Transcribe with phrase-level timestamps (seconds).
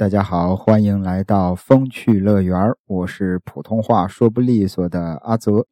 [0.00, 5.66] 大家好，欢迎来到风趣乐园我是普通话说不利索的阿泽。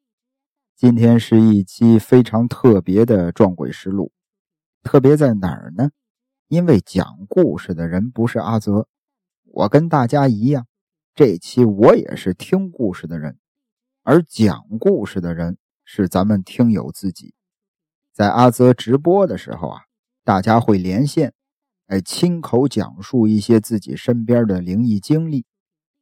[0.77, 4.13] 今天是一期非常特别的撞鬼实录，
[4.83, 5.93] 特别在哪儿呢？
[6.49, 8.87] 因为讲故事的人不是阿泽，
[9.45, 10.67] 我跟大家一样，
[11.15, 13.39] 这期我也是听故事的人，
[14.03, 17.33] 而讲故事的人是咱们听友自己。
[18.13, 19.81] 在阿泽直播的时候啊，
[20.23, 21.33] 大家会连线。
[21.89, 25.47] 哎，亲口讲述一些自己身边的灵异经历。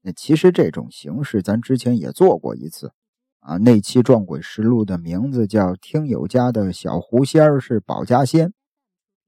[0.02, 2.92] 那其实这种形式咱之前也做过一次
[3.38, 3.56] 啊。
[3.58, 8.48] 那期撞鬼实录的名字叫《听友家的小狐仙是保家仙》。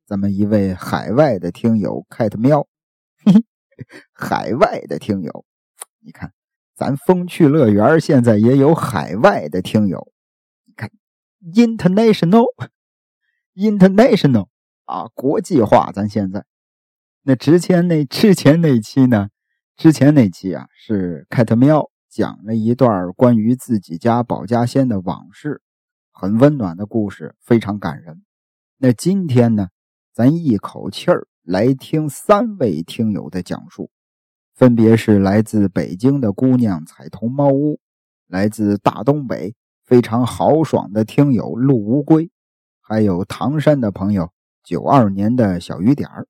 [0.05, 2.67] 咱们一位海外的听友 cat 喵，
[3.25, 3.45] 嘿嘿
[4.13, 5.45] 海外的听友，
[6.01, 6.33] 你看，
[6.75, 10.11] 咱风趣乐园现在也有海外的听友。
[10.65, 10.91] 你看
[11.55, 14.49] ，international，international。
[14.89, 16.47] 啊，国际化，咱现在
[17.23, 19.29] 那之前那之前那期呢？
[19.77, 25.61] 之前那期啊，是凯特喵讲了一段关于自己家保家仙的往事，
[26.11, 28.25] 很温暖的故事，非常感人。
[28.79, 29.69] 那今天呢，
[30.15, 33.91] 咱一口气儿来听三位听友的讲述，
[34.55, 37.79] 分别是来自北京的姑娘彩童猫屋，
[38.27, 42.31] 来自大东北非常豪爽的听友陆乌龟，
[42.81, 44.33] 还有唐山的朋友。
[44.69, 46.27] 九二年的小雨点儿，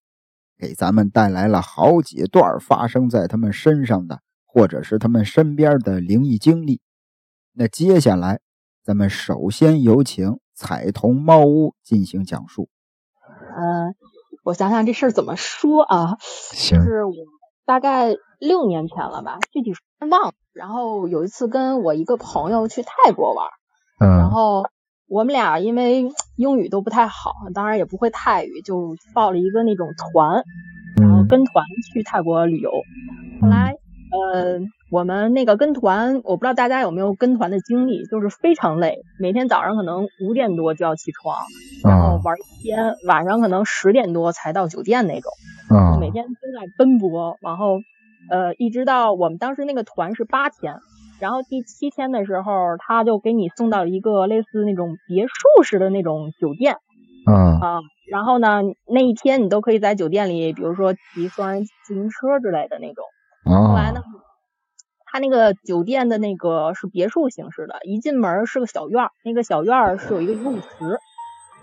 [0.57, 6.81] 给咱们带来了好几段发生在他们身上的，或者是他们身边的灵异经历。
[7.53, 8.39] 那接下来，
[8.85, 12.69] 咱们首先有请彩童猫屋进行讲述。
[13.57, 13.97] 嗯，
[14.45, 16.17] 我想想这事儿怎么说啊？
[16.21, 17.13] 行，是我
[17.67, 19.73] 大概六年前了吧，具体
[20.09, 20.35] 忘了。
[20.53, 23.49] 然后有一次跟我一个朋友去泰国玩，
[23.99, 24.63] 嗯，然后。
[25.09, 30.45] 我们俩因为 英语都不太好，当然也不会泰语，就报了一个那种团，
[31.01, 32.71] 然后跟团去泰国旅游。
[33.41, 33.75] 后来，
[34.11, 34.61] 呃，
[34.91, 41.37] 我们那个跟团，我不知道大家有没有跟团的经历，就是非常累，每天早上可能五点多就要起床，
[41.83, 45.33] 然后玩一天，晚上可能十点多才到酒店那种，
[46.01, 47.81] 每天都在奔波，然后，
[48.31, 50.75] 呃，一直到我们当时那个团是八天。
[51.21, 56.77] 然后第七天的时候，他就给你送到一个类似那种别墅式的那种酒店，
[57.27, 63.05] 嗯啊，然后呢，那一天你都可以在酒店里，比如说骑双人自行车之类的那种。
[63.45, 64.01] 后来呢，
[65.07, 71.01] 他那个酒店的那个是别墅形式的，一进门是个小院儿，那个小院儿是有一个游泳池，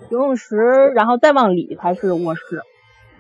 [0.09, 0.57] 游泳池，
[0.93, 2.41] 然后再往里才是卧室。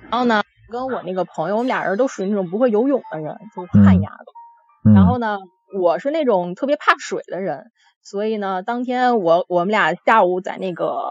[0.09, 4.91] 然后呢，跟我那个朋友，我们俩人都属于那种不会游泳的人，就旱鸭子。
[4.93, 5.37] 然后呢。
[5.79, 7.65] 我是那种特别怕水的人，
[8.01, 11.01] 所以呢，当天我我们俩下午在那个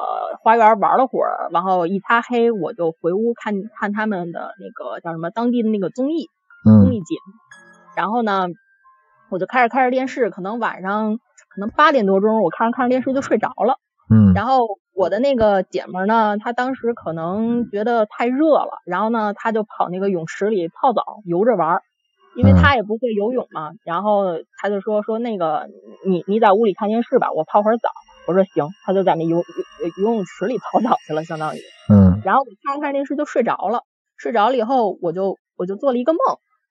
[0.42, 6.28] 花园玩了会儿，然后一擦黑，我就回屋看看他们的那个叫什么当地的那个综艺
[6.64, 7.32] 综艺节目。
[7.96, 8.46] 然后呢，
[9.30, 13.78] 我就开始看着电视，可能晚上可能八点多钟，我看着看着电视就睡着了。
[14.10, 14.32] 嗯。
[14.34, 21.80] 然后我的那个姐们呢，她当时可能觉得太热了，然后呢，她就跑那个泳池里泡澡游着玩。
[22.36, 24.24] 因为他也不会游泳嘛，然后
[24.60, 25.68] 他就说说那个
[26.06, 27.88] 你你在屋里看电视吧，我泡会儿澡。
[28.26, 29.44] 我说行，他就在那游游
[29.98, 31.60] 游泳池里泡澡去了，相当于。
[31.92, 32.22] 嗯。
[32.24, 33.82] 然后我看着看电视就睡着了，
[34.16, 36.20] 睡着了以后我就我就做了一个梦。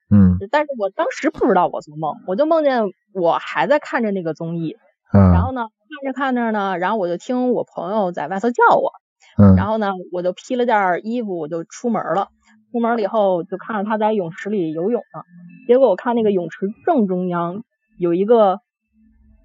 [0.10, 0.38] 嗯。
[0.50, 2.82] 但是我当时不知道我做梦，我就梦见
[3.14, 4.78] 我还在看着那个综艺。
[5.14, 5.32] 嗯。
[5.32, 8.92] 然后呢，看着看着呢，然后我就听我朋友在外头叫我。
[9.38, 9.56] 嗯。
[9.56, 12.30] 然后呢，我就披了件衣服，我就出门了。
[12.74, 15.22] 出门了以后，就看着他在泳池里游泳呢。
[15.68, 17.64] 结果我看那个泳池正中央
[18.00, 18.62] 有一个，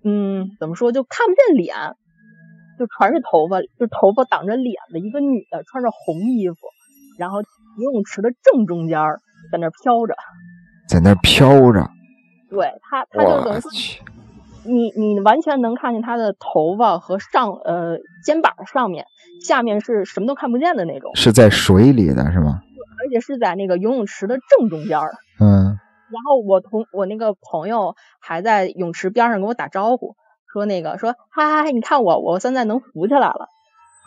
[0.03, 1.77] 嗯，怎么说就看不见脸，
[2.79, 6.57] 就全是头发，就头发挡着脸的一个女的，穿着红衣服，
[7.19, 7.43] 然后
[7.79, 8.99] 游泳池的正中间
[9.53, 10.17] 在那飘着，
[10.89, 11.91] 在那飘着。
[12.49, 13.71] 对他，他就等于说，
[14.65, 19.05] 你你完全能看见他的头发和上呃肩膀上面，
[19.47, 21.15] 下面是什么都看不见的那种。
[21.15, 22.63] 是在水里的是吗？
[23.09, 24.99] 而且是在那个游泳池的正中间
[25.41, 25.79] 嗯。
[26.11, 30.15] 然后我同我那个朋友还在泳池边上跟我打招呼，
[30.53, 33.49] 说那个说嗨嗨嗨，你看我我现在能浮起来了。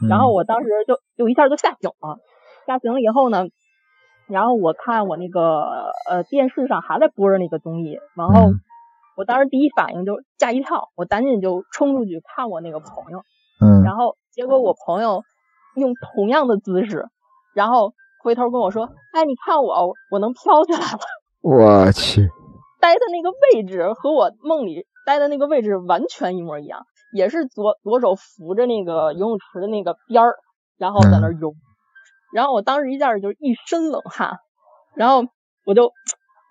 [0.09, 2.17] 然后我当时就就一下就吓醒了，
[2.65, 3.45] 吓醒了以后呢，
[4.27, 8.51] 然后我看我那个呃电视上还在播着那个综艺，然后
[9.15, 13.23] 我当时第一反应就吓一跳，我赶紧就冲出去看我那个朋友。
[13.59, 13.83] 嗯。
[13.83, 15.23] 然后结果我朋友
[15.75, 17.09] 用同样的姿势，
[17.53, 17.93] 然后。
[18.21, 20.99] 回头跟我说，哎，你看我，我能飘起来了。
[21.41, 22.29] 我去，
[22.79, 30.35] 待的那个位置和我梦里待的那个位置完全一模一样，也是左左手扶着那个游泳池的那个边儿，
[30.77, 31.53] 然后在那游。
[32.33, 34.37] 然后我当时一下就一身冷汗，
[34.95, 35.25] 然后
[35.65, 35.91] 我就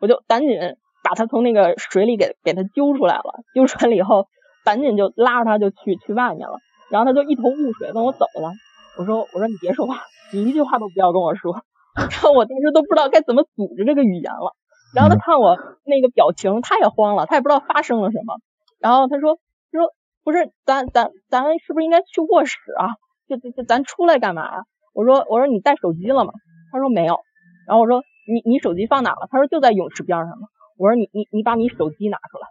[0.00, 0.58] 我就赶紧
[1.02, 4.26] 把他从那个水里给给他揪出来了，揪出来了以后，
[4.64, 6.58] 赶紧就拉着他就去去外面了，
[6.90, 8.52] 然后他就一头雾水问我走了。
[8.99, 10.02] 我说我说你别说话，
[10.32, 11.62] 你一句话都不要跟我说。
[11.97, 14.55] 然后我当时都不知道该怎么组织这个语言了。
[14.94, 18.38] 然后他看我那个表情，他也慌了，他也不知道发生了什么。
[18.79, 19.38] 然后他说
[19.73, 19.93] 他说
[20.25, 22.94] 不是咱咱咱是不是应该去卧室啊？
[23.29, 24.62] 就就就咱出来干嘛呀？
[24.94, 26.32] 我说我说你带手机了吗？
[26.73, 27.21] 他说没有。
[27.67, 29.29] 然后我说你你手机放哪了？
[29.31, 30.49] 他说就在泳池边上嘛。
[30.79, 32.47] 我说你你你把你手机拿出来。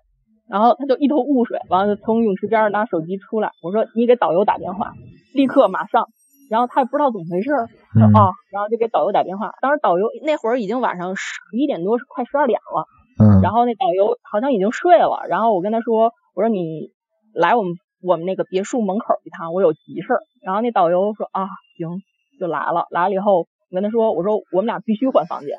[0.48, 3.52] 然后他就一头雾水，完了从泳池边拿手机出来。
[3.62, 4.94] 我说你给导游打电话，
[5.34, 6.10] 立刻马上。
[6.50, 7.50] 然后他也不知道怎么回事，
[7.94, 9.54] 说啊，然后就给导游打电话。
[9.62, 12.86] 当时导游那会儿已经晚上十一点多，快十二点了。
[13.22, 13.42] 嗯。
[13.42, 15.28] 然后那导游好像已经睡了。
[15.30, 16.92] 然后我跟他说，我说你
[17.34, 20.20] 来我们我们那个别墅门口一趟，我有急事儿。
[20.42, 21.48] 然后那导游说啊，
[21.78, 22.02] 行，
[22.40, 22.88] 就来了。
[22.90, 25.52] 来了以后，我跟他说，我说我们俩必须换房间。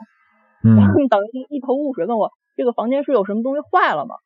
[0.65, 0.75] 嗯。
[0.77, 4.17] 然后那导游一一头雾水，问我这个房间是有什么东西坏了吗？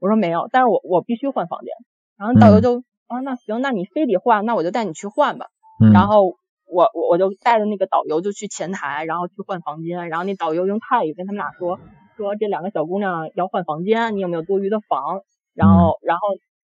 [0.00, 1.68] 我说没有，但是我我必须换房间。
[2.16, 5.46] 然后导游就啊，那行，那你非得换，那我就带你去换吧。
[5.92, 6.36] 然后
[6.66, 10.08] 我我我就带着那个导游就去前台，然后去换房间。
[10.08, 11.78] 然后那导游用泰语跟他们俩说
[12.16, 15.22] 说这两个小姑娘要换房间，你有没有多余的房？
[15.54, 16.22] 然后然后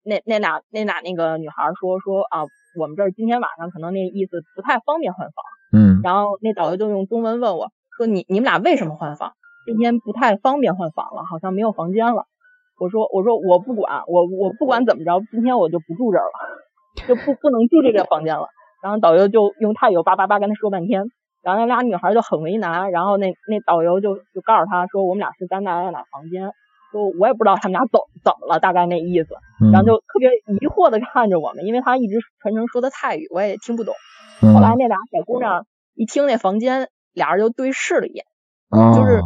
[0.05, 2.45] 那那俩那俩那个女孩说说啊，
[2.79, 5.45] 我们这儿今天晚上可能那意思不太方便换房。
[5.73, 6.01] 嗯。
[6.03, 9.33] 然后那导游就用中文问我说你你们俩为什么换房？
[9.67, 12.27] 今天不太方便换房了，好像没有房间了。
[12.79, 18.49] 我说我说我不管我我不管怎么着，今天我就不住这儿了，就不不能住这个房间了。
[18.83, 21.05] 然后导游就用泰语叭叭叭跟他说半天，
[21.43, 26.53] 然后那俩女孩就很为难，然后那那导游就就告诉他说我们俩是在哪哪哪房间，
[26.93, 29.35] 说我也不知道他们俩怎怎么了，大概那意思，
[29.73, 33.95] 然后就特别疑惑的看着我们，因为他一直全程说的泰语，我也听不懂。
[34.55, 38.25] 后来那俩小姑娘一听那房间，俩人就对视了一眼，
[38.95, 39.21] 就是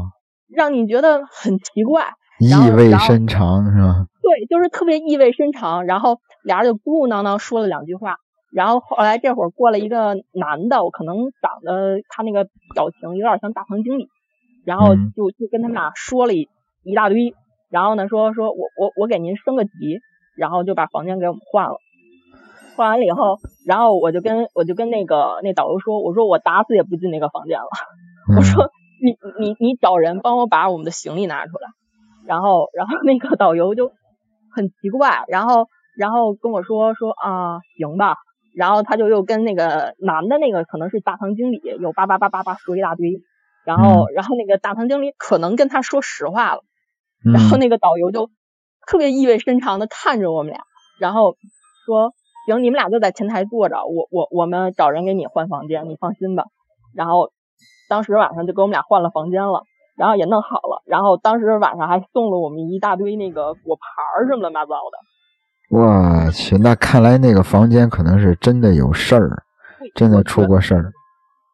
[0.49, 4.07] 让你觉得很奇怪，意味深长是吧？
[4.21, 8.17] 对，就是特别意味深长，然后俩人就嘟嘟囔囔说了两句话。
[8.55, 14.07] 然后后来这会儿过来一个男的，我可能长得他那个表情有点像大堂经理，
[14.65, 16.49] 然后就就跟他们俩说了一
[16.85, 17.35] 一大堆，
[17.69, 19.99] 然后呢说说我我我给您升个级，
[20.37, 21.79] 然后就把房间给我们换了，
[22.77, 27.67] 换完了以后，然后我就跟我就跟那个那导游说，我说我打死也不进那个房间了，
[28.37, 28.71] 我说
[29.03, 31.71] 你你你找人帮我把我们的行李拿出来，
[32.25, 33.91] 然后然后那个导游就
[34.53, 35.67] 很奇怪，然后
[35.97, 38.15] 然后跟我说说啊行吧。
[38.55, 43.21] 然后他就又跟那个男的那个可能是大堂经理又叭叭叭叭叭说一大堆，
[43.65, 46.63] 然后然后那个大堂经理可能跟他说实话了，
[47.25, 48.31] 然后那个导游就
[48.87, 50.63] 特别意味深长的看着我们俩，
[51.01, 51.35] 然后
[51.85, 52.13] 说
[52.47, 56.45] 行你们俩就在前台坐着，我我我们找人给你换房间，你放心吧。
[56.95, 57.33] 然后
[57.89, 59.63] 当时晚上就给我们俩换了房间了，
[59.97, 64.99] 然后也弄好了，然后当时晚上还送了我们一大堆那个果盘儿什么乱七八糟的。
[65.71, 69.43] 我去，那看来那个房间可能是真的有事儿，
[69.95, 70.93] 真的出过事儿。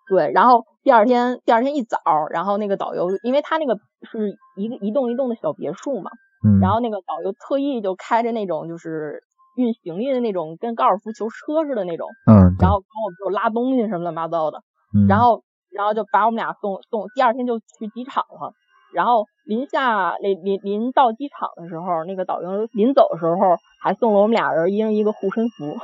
[0.08, 1.98] 对，然后第二天，第二天一早，
[2.30, 3.78] 然后那个导游，因为他那个
[4.10, 6.10] 是一个一栋一栋的小别墅嘛，
[6.44, 9.22] 嗯，然后那个导游特意就开着那种就是
[9.56, 14.58] 运行李的那种跟高尔夫球车似的那种，嗯，然后帮我们就拉东西什么乱七八糟的，
[14.92, 18.52] 嗯，然后然后就把我们俩送送，第二天就去机场了。
[18.92, 23.37] 然后临下临临临到机场的时候，那个导游临走的时候
[23.82, 25.76] 还送了我们俩人一人一个护身符。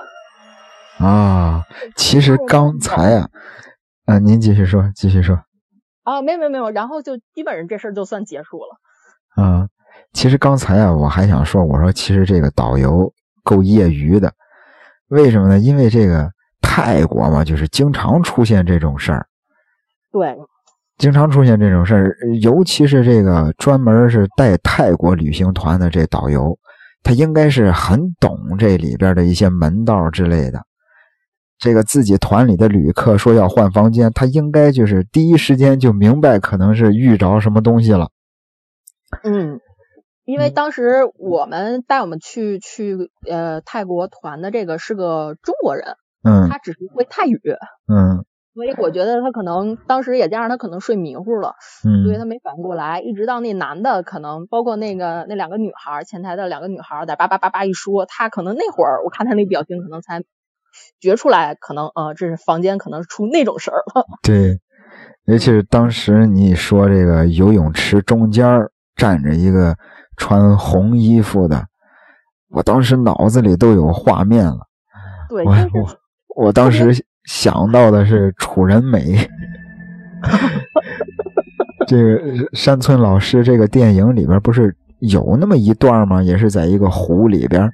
[0.98, 3.28] 啊，其实刚才啊，
[4.06, 5.38] 啊，您继续说，继续说。
[6.04, 9.42] 啊，没有没有没有，然后就基本上这事儿就算结束了。
[9.42, 9.68] 啊，
[10.12, 13.12] 其实刚才啊，我还想说，我说其实这个导游
[13.44, 14.32] 够业余的，
[15.08, 15.58] 为什么呢？
[15.58, 16.30] 因为这个
[16.62, 19.26] 泰国嘛，就是经常出现这种事儿。
[20.10, 20.36] 对。
[20.98, 26.58] 经常出现这种事儿，尤其是这个专门是带泰国旅行团的这导游，
[27.02, 30.62] 他应该是很懂这里边的一些门道之类的。
[31.58, 38.10] 这个自己团里的旅客说要换房间，他应该就是第一时间就明白，可能是遇着什么东西了。
[39.22, 39.60] 嗯，
[40.24, 47.38] 因为当时我们带我们去去呃泰国团的这个是个中国人，嗯，他只是会泰语，
[47.86, 48.24] 嗯。
[48.56, 53.02] 所以我觉得他可能当时也加上他可能睡迷糊了，嗯，所以他没反应过来。
[53.02, 60.22] 一直到那男的可能包括那个那两个女孩前台的两个女孩在叭叭叭叭一说，他可能那会儿我看他那表情可能才
[60.98, 64.06] 觉出来，可能呃这是房间可能出那种事儿了。
[64.25, 64.58] 对，
[65.26, 68.46] 尤其是当时你说这个游泳池中间
[68.94, 69.76] 站着一个
[70.16, 71.66] 穿红衣服的，
[72.48, 74.60] 我当时脑子里都有画面了。
[75.28, 77.04] 对，我我我当时。
[77.26, 79.28] 想到的是楚人美，
[81.87, 82.21] 这个
[82.52, 86.23] 山村老师这个电影里边不是有那么一段吗？
[86.23, 87.71] 也是在一个湖里边，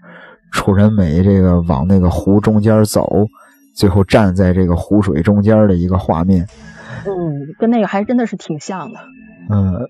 [0.51, 3.27] 楚人美这个往那个湖中间走，
[3.75, 6.47] 最后站在这个湖水中间的一个画面。
[7.07, 8.99] 嗯，跟那个还真的是挺像的。
[9.51, 9.87] 嗯，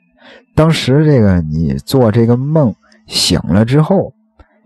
[0.54, 2.75] 当时这个你做这个梦
[3.07, 4.12] 醒了之后。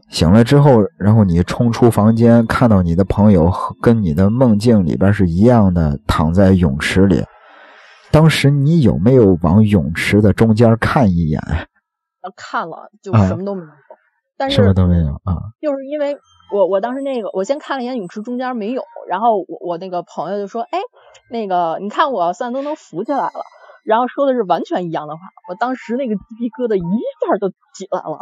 [0.08, 7.24] 醒了之后，然后你冲出房间，看到你的朋友跟你的梦境里边是一样的，躺在泳池里。
[8.12, 11.40] 当时你有没有往泳池的中间看一眼？
[12.34, 13.68] 看了，就什么都没有。
[14.38, 15.52] 但是什么都没有啊？
[15.60, 16.18] 就是因为
[16.52, 20.78] 我我当时那个，我先看了一眼泳池中间没有，然后我我那个朋友就说：“哎，
[21.30, 23.42] 那个你看我现在都能浮起来了。”
[23.84, 28.18] 然后说的是完全一样的话，我当时那个鸡皮疙瘩一下就起来了。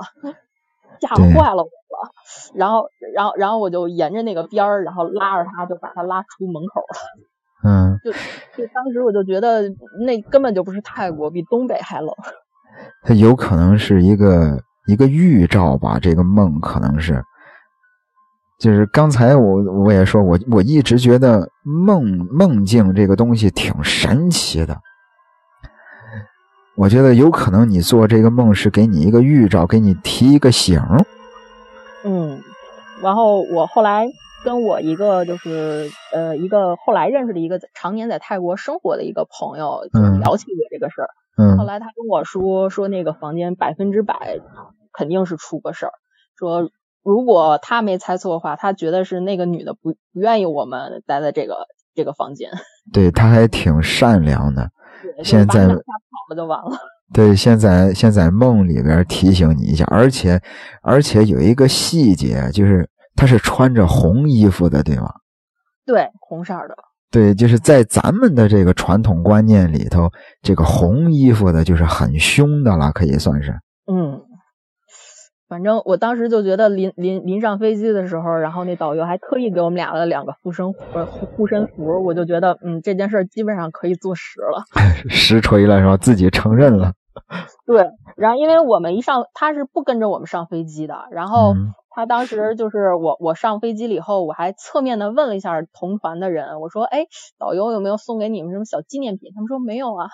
[1.01, 2.11] 吓坏了我了，
[2.55, 6.97] 然后，然后，然后我就沿着那个边儿，然后拉着他，就把他拉出门口了。
[7.67, 9.63] 嗯，就就当时我就觉得
[10.05, 12.11] 那根本就不是泰国，比东北还冷。
[13.03, 17.23] 它有可能是一个一个预兆吧，这个梦可能是，
[18.59, 24.79] 就是刚才我我也说，我我一直觉得梦梦境这个东西挺神奇的。
[26.77, 30.81] 我觉得有可能你做这个梦是给你一个预兆，给你提一个醒。
[32.05, 32.43] 嗯，
[33.01, 34.09] 然后我后来
[34.45, 39.83] 跟我一个就是呃一个后来认识的一个常年在泰国生活的一个朋友
[40.21, 41.09] 聊起过这个事儿。
[41.37, 41.57] 嗯。
[41.57, 44.41] 后来他跟我说说那个房间百分之百
[44.93, 45.93] 肯定是出个事儿，
[46.37, 46.71] 说
[47.05, 52.51] 如果他没猜错的话，他觉得是那个女的不不愿意我们待在这个这个房间。
[52.93, 54.71] 对，他还挺善良的。
[55.23, 55.75] 现在跑
[56.31, 56.77] 了就完了。
[57.13, 60.41] 对，现在现在梦里边提醒你一下，而且
[60.83, 65.13] 而且有一个细节，就是他是穿着红衣服的，对吗？
[65.87, 66.75] 对，红色的。
[67.11, 70.11] 对，就是在咱们的这个传统观念里头，
[70.43, 73.53] 这个红衣服的就是很凶的了，可以算是。
[73.93, 74.21] 嗯。
[75.47, 84.65] 反正我当时就觉得临临临上飞机的时候，然后那导游还特意给我们俩了两个护身护护身符，我就觉得嗯这件事基本上可以坐实了，
[85.11, 85.97] 实锤了是吧？
[85.99, 86.95] 自己承认了。
[87.67, 91.55] 对，然后因为我们一上他是不跟着我们上飞机的，然后
[91.91, 97.05] 他当时就是我我上飞机了以后，我还侧面的问了一下同团的人，我说哎
[97.39, 99.31] 导游有没有送给你们什么小纪念品？
[99.35, 100.09] 他们说没有啊。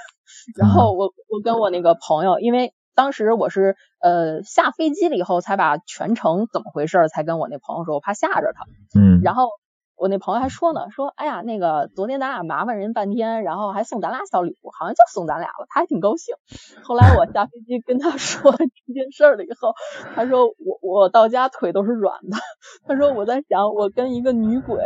[0.58, 2.72] 然后我我跟我那个朋友因为。
[2.94, 8.64] 当时我是呃下飞机了以后才把全程怎么回事才跟我那朋友说，我怕吓着他。
[8.98, 9.20] 嗯。
[9.22, 9.48] 然后
[9.96, 16.34] 我那朋友还说呢，说哎呀那个昨天咱俩麻烦人半天，然后还送咱俩小礼物，好像就送咱俩了，他还挺高兴。
[16.82, 19.74] 后来我下飞机跟他说 这件事了以后，
[20.16, 22.38] 他说我我到家腿都是软的。
[22.86, 24.78] 他说我在想我跟一个女鬼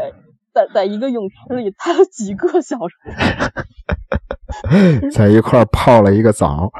[0.53, 2.97] 在在一个泳池里待了几个小时，
[5.15, 6.73] 在一块泡了一个澡。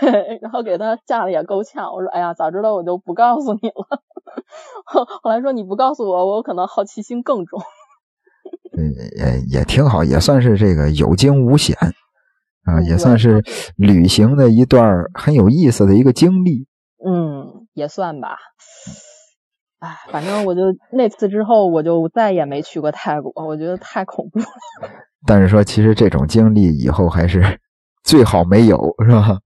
[0.00, 1.92] 对， 然后给他吓得也够呛。
[1.92, 4.02] 我说：“哎呀，早知道我就不告诉你了。
[4.84, 7.60] ”后后来说你不告诉我，我可能好奇心更重。
[8.76, 11.76] 嗯，也也挺好，也算是这个有惊无险
[12.64, 13.42] 啊，也算是
[13.76, 16.66] 旅行的一段很有意思的一个经历。
[17.04, 18.36] 嗯，也算吧。
[19.80, 24.46] 哎，反正我就那次之后，我就再也没去过泰国，我觉得太恐怖了。
[25.26, 27.60] 但是说，其实这种经历以后还是
[28.02, 29.38] 最好没有，是吧？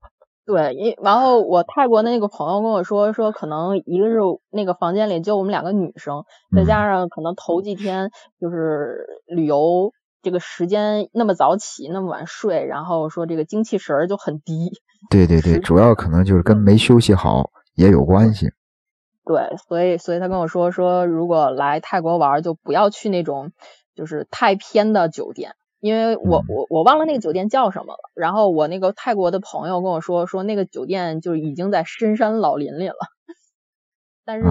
[0.45, 4.17] 对，因然后我泰国的那个朋友跟我说，说可能一个是
[4.51, 8.09] 那个房间里就我们两个女生，再加上可能头几天
[8.41, 14.81] 就是旅游这个时间那么早起那么晚睡，然后说这个精气神儿就很低。
[15.09, 18.47] 对对对，主要可能就是跟没休息好也有关系。
[19.25, 23.53] 对，所以所以他跟我说说，如果来泰国玩，就不要去那种
[23.95, 25.55] 就是太偏的酒店。
[25.83, 32.95] 因为我我我忘了那个酒店叫什么了，然后我那个泰国的朋友跟我说说那个酒店就已经在深山老林里了，
[34.23, 34.49] 但是你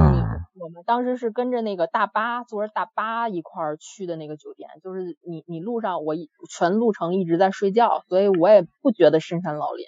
[0.61, 6.15] 我们当时是跟着那个大巴坐着大巴一块儿去的那个酒店，就是你你路上我
[6.51, 9.87] 全路程一直在睡觉，所以我也不觉得深山老林，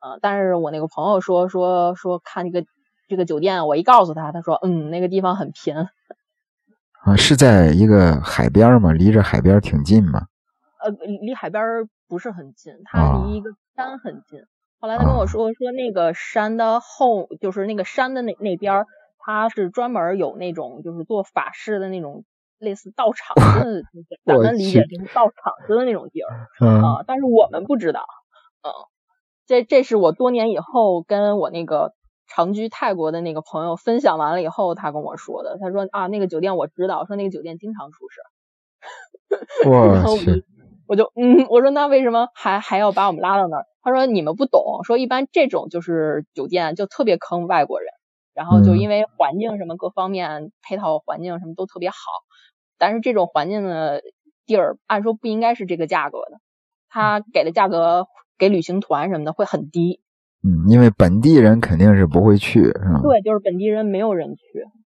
[0.00, 2.66] 啊，但是我那个朋友说说说看这个
[3.06, 5.88] 这个酒店，我一告诉他，他说嗯那个地方很偏，
[7.04, 8.92] 啊是在一个海边嘛？
[8.92, 10.26] 离着海边挺近吗？
[10.82, 14.40] 呃，离海边不是很近，它离一个山很近。
[14.80, 18.84] 后来他跟我说，说那个山的后，就是那个山的那那边，
[19.18, 22.24] 它是专门有那种就是做法事的那种
[22.58, 23.82] 类似道场 的，
[24.24, 26.28] 咱们理解就是道场子的那种地儿
[26.66, 27.04] 啊。
[27.06, 28.04] 但是我们不知道，
[28.62, 28.70] 嗯，
[29.46, 31.92] 这这是我多年以后跟我那个
[32.26, 35.58] 长居泰国的那个朋友分享完了以后，他跟我说的。
[35.60, 38.20] 他说啊，那个酒店我知道，说那个酒店经常出事。
[39.70, 40.44] 我去。
[40.92, 43.64] 我就嗯，我说那为什么还还要把我们拉到那儿？
[43.82, 47.88] 他说你们不懂，说一般这种就是酒店就特别坑外国人，
[48.34, 51.96] 然后就因为环境什么各方面配套环境什么都特别好，
[52.76, 54.02] 但是这种环境的
[54.44, 56.40] 地儿按说不应该是这个价格的，
[56.90, 58.06] 他给的价格
[58.36, 60.02] 给旅行团什么的会很低。
[60.44, 63.00] 嗯，因为本地人肯定是不会去，是吧？
[63.02, 64.42] 对，就是本地人没有人去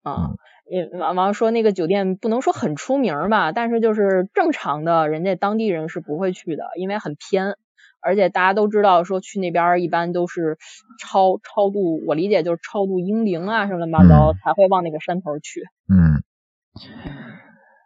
[0.03, 0.31] 啊。
[0.71, 7.57] 也完完说那个酒店不能说很出名吧，但是就是正常的人家当地人是不会去的，因为很偏，
[8.01, 10.57] 而且大家都知道说去那边一般都是
[10.99, 15.63] 超超度，我理解就是超度英灵啊什么乱七八糟才会往那个山头去。
[15.93, 16.23] 嗯。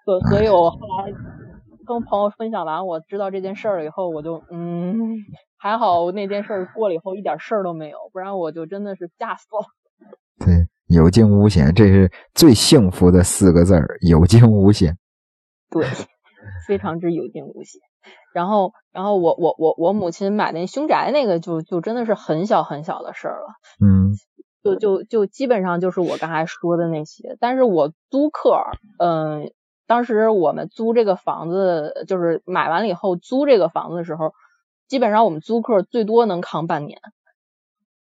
[0.05, 1.13] 所所以，我后来
[1.87, 5.17] 跟朋友分享完我知道这件事儿以后，我就嗯。
[5.59, 9.67] 还好那件事儿过了以后一点事儿都没有，不然我就真的是吓死了。
[10.39, 14.99] 对，有惊无险，这是最幸福的四个字儿，有惊无险。
[15.71, 15.87] 对，
[16.69, 17.81] 非常之有惊无险。
[18.35, 23.47] 然后，然后我我我我母亲买那凶宅那个，就就真的是很小很小的事儿了。
[23.81, 24.13] 嗯。
[24.63, 28.59] 就就就基本上就是我刚才说的那些，但是我租客，
[28.99, 29.51] 嗯，
[29.87, 34.33] 当时我们租这个房子，就是买完了以后租这个房子的时候。
[34.89, 37.01] 基本上我们租客最多能扛半年，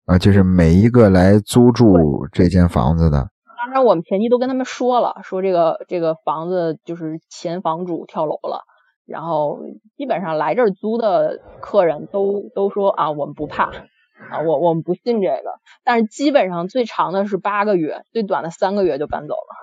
[0.05, 3.28] 啊，就是每一个来租住这间房子的。
[3.59, 8.62] 当然，我们前期都跟他们说了，说这个这个房子就是前房主跳楼了，
[9.05, 9.59] 然后
[9.97, 15.59] 基本上来这儿租的客人都都说啊，我们不怕啊，我我们不信这个。
[15.83, 19.57] 但是基本上最长的是八个月，最短的三个月就搬走了。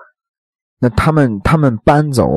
[0.84, 2.28] 那他们他们搬走。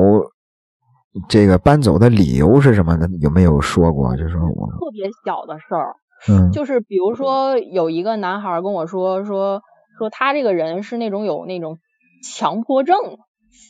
[1.28, 3.08] 这个搬走的理由是什么呢？
[3.20, 4.16] 有没有说过？
[4.16, 5.96] 就是我特别小的事儿，
[6.28, 9.62] 嗯，就是比如说有一个男孩跟我说说
[9.98, 11.78] 说他这个人是那种有那种
[12.22, 12.96] 强迫症，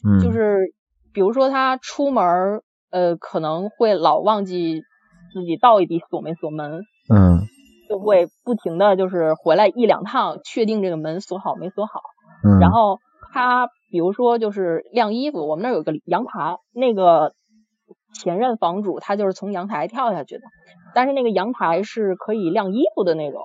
[0.05, 0.75] 嗯，就是
[1.15, 2.61] 比如说他出门
[2.91, 4.83] 呃可能会老忘记
[5.33, 7.47] 自己到底锁没锁门，嗯，
[7.89, 12.03] 就会不停的就是回来一两趟确定这个门锁好没锁好，
[12.45, 12.99] 嗯，然后
[13.33, 17.33] 他比如说就是晾衣服，我们那儿有个阳台，那个。
[18.15, 20.41] 前任房主他就是从阳台跳下去的，
[20.95, 23.43] 但是那个阳台是可以晾衣服的那种。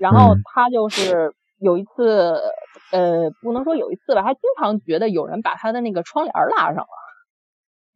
[0.00, 2.36] 然后他就是有一次，
[2.90, 6.88] 呃，不能说有一次吧，他经常觉得有人把他的那个窗帘拉上了。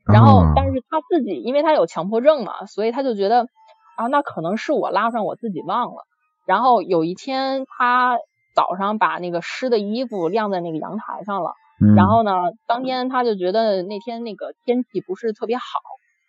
[0.07, 3.49] 然后，但是他自己因为他有强迫症嘛，所以他就觉得
[3.96, 6.07] 啊，那可能是我拉上，我自己忘了。
[6.46, 8.16] 然后有一天他
[8.61, 11.55] 早上把那个湿的衣服晾在那个阳台上了。
[11.96, 12.33] 然后呢，
[12.66, 15.64] 当天他就觉得那天那个天气不是特别好，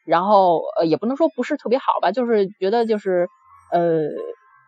[0.06, 3.28] 然后呃也不能说不是特别好吧，就是觉得就是
[3.70, 4.08] 呃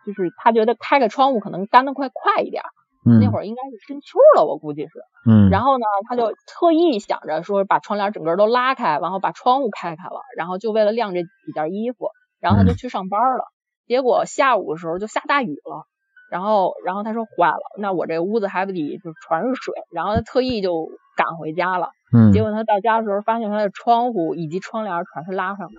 [0.04, 2.62] 就是他觉得开个窗户可能干得快快一点。
[3.06, 3.18] 嗯。
[3.18, 4.92] 那会儿应该是深秋了，我估计是。
[5.26, 5.48] 嗯。
[5.48, 13.44] 然后呢，他就特意想着说把窗帘整个都拉开，然后把窗户开开了，然后就为了晾这几件衣服，然后他就去上班了。
[13.86, 15.86] 结果下午的时候就下大雨了。
[16.34, 19.72] 然后，然后他说坏了，那我这屋子还不得就全是水？
[19.92, 21.90] 然后他特意就赶回家了。
[22.12, 22.32] 嗯。
[22.32, 25.74] 结果他到家的时候，发现他的窗户以及窗帘全是拉上的。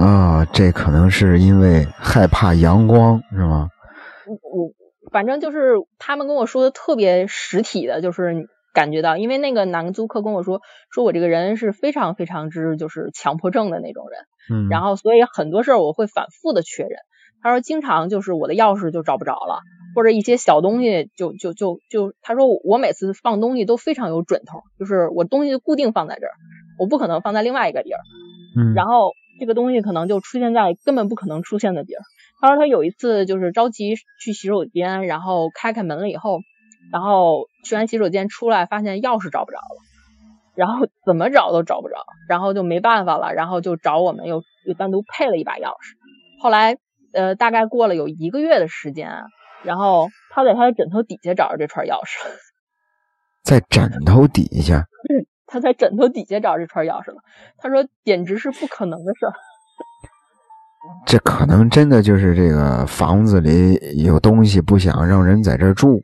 [0.00, 3.68] 啊，这可能是因为害怕阳光，是吗？
[4.28, 4.70] 我我
[5.10, 10.60] 反正就是他们跟我说的特别实体的，就是感觉到，因为那个男租客跟我说，
[10.92, 14.20] 说我这个人是非常非常之就是强迫症的那种人。
[14.52, 14.68] 嗯。
[14.68, 16.92] 然后，所以很多事儿我会反复的确认。
[17.42, 19.60] 他说经常就是我的钥匙就找不着了，
[19.94, 26.32] 或者一些小东西就就就就他说我每次放东西都非常有准头，就是我东西固定放在这儿，
[26.78, 28.00] 我不可能放在另外一个地儿。
[28.56, 32.02] 嗯，然后这个东西可能就出现在根本不可能出现的地儿。
[32.40, 36.40] 他说他有一次就是着急去洗手间，然后开开门了以后，
[36.92, 39.80] 然后去完洗手间出来发现钥匙找不着了，
[40.56, 41.94] 然后怎么找都找不着，
[42.28, 45.94] 然后就没办法了，然后就找我们又又单独配了一把钥匙，
[46.42, 46.78] 后来。
[47.12, 49.10] 呃，大概过了有一个月的时间，
[49.64, 52.18] 然后他在他的枕头底下找着这串钥匙，
[53.42, 54.84] 在枕头底下，
[55.46, 57.22] 他在枕头底下找这串钥匙了。
[57.56, 59.32] 他说简直是不可能的事儿。
[61.06, 66.00] 这可能真的就是这个房子里有东西，不想让人在这住。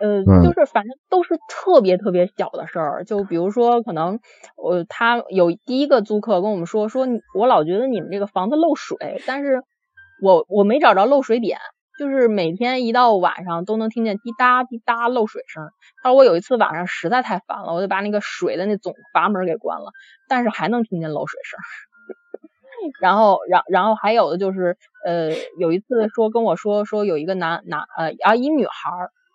[0.00, 4.20] 呃，就是反正都是特别特别小的事儿，就比如说可能
[4.56, 9.62] 我他有第一个租客跟我们说，说我老觉得你们这个房子漏水，但是。
[10.20, 11.58] 我我没找着漏水点，
[11.98, 15.70] 就是每天一到晚上都能听见滴答滴答漏水声。
[16.02, 19.92] 他说我有一次晚上实在太烦了，我就把那个水的那总阀门给关了，
[20.28, 21.58] 但是还能听见漏水声。
[23.00, 28.90] 然后，然然后还有的就是呃有一次说跟我说说有一个男男呃啊一女孩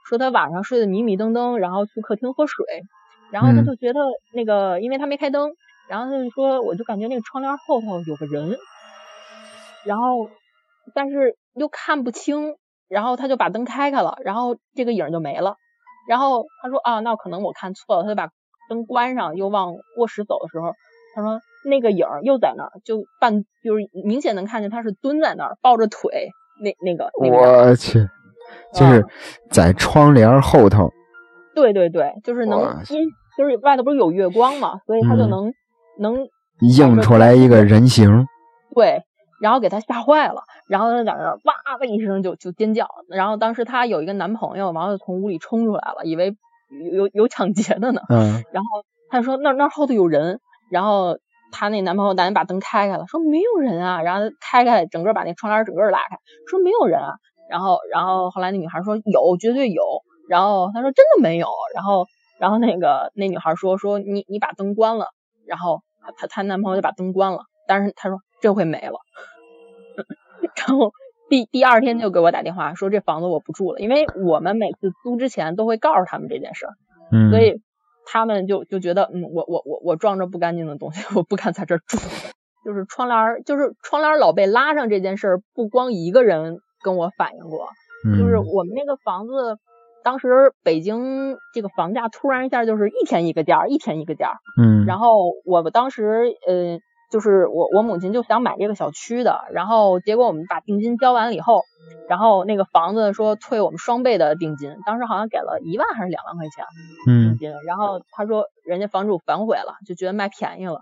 [0.05, 2.65] 说她晚上睡得迷迷瞪瞪，然后去客厅喝水，
[3.31, 3.99] 然后她就觉得
[4.33, 5.51] 那个因为她没开灯，
[5.89, 8.57] 然后她就说我就感觉那个窗帘后头有个人。
[9.85, 10.29] 然后
[10.93, 12.55] 但是又看不清，
[12.89, 15.55] 然后他就把灯开开了，然后这个影就没了。
[16.07, 18.29] 然后他说啊，那可能我看错了，他就把
[18.69, 20.73] 灯关上，又往卧室走的时候，
[21.15, 26.29] 他说那个影又在那儿，就半就是明显能看见他是蹲在那儿，抱着腿，
[26.61, 27.37] 那那个那个。
[27.37, 28.05] 我去，
[28.73, 29.05] 就是
[29.49, 30.91] 在窗帘后头。
[31.55, 35.53] 对对对，就是能因就是外头不是有月光嘛，所以他就能
[35.99, 36.27] 能
[36.59, 38.27] 映出来一个人形。
[38.75, 39.03] 对。
[39.43, 46.37] 然后给他吓坏了，然后他在那儿哇的一声就就尖叫，然后当时她有一个男朋友，然后就从屋里冲出来了，以为
[46.93, 47.99] 有有抢劫的呢。
[48.07, 48.41] 嗯。
[48.53, 50.39] 然后她就说那那后头有人，
[50.71, 51.17] 然后
[51.51, 57.11] 她那男朋友赶紧把灯开开了，说没有人啊，然后开开整个把那窗帘整个拉开，说没有人啊。
[57.49, 59.83] 然后然后后来那女孩说有绝对有，
[60.29, 62.07] 然后她说真的没有，然后
[62.39, 65.07] 然后那个那女孩说说你你把灯关了，
[65.45, 65.81] 然后
[66.17, 68.99] 她她男朋友就把灯关了，但是她说这回没了。
[70.55, 70.91] 然后
[71.29, 76.73] 第第二天就给我打电话说这房子我不住了，因为我们每次租之前都会告诉他们这件事儿，
[77.31, 77.61] 所以
[78.05, 81.97] 他们就就觉得嗯我我我我装着不干净的东西， 我不敢在这儿住。
[82.65, 87.67] 就是窗帘就是窗帘老被拉上这件事儿，不光一个人跟我反映过，
[88.17, 89.57] 就是我们那个房子
[90.03, 96.79] 当时北京这个房价突然一下就是一天一个价，一天一个价，嗯，然后我们当时呃。
[97.13, 101.61] 就是我我母亲就想买这个小区的，然后结果我们把定金交完了以后，
[102.09, 106.65] 然后那个房子说退我们双倍的定金，当时好像给了一万还是两万块钱
[107.05, 110.79] 定金，然后他说人家房主反悔了，就觉得卖便宜了，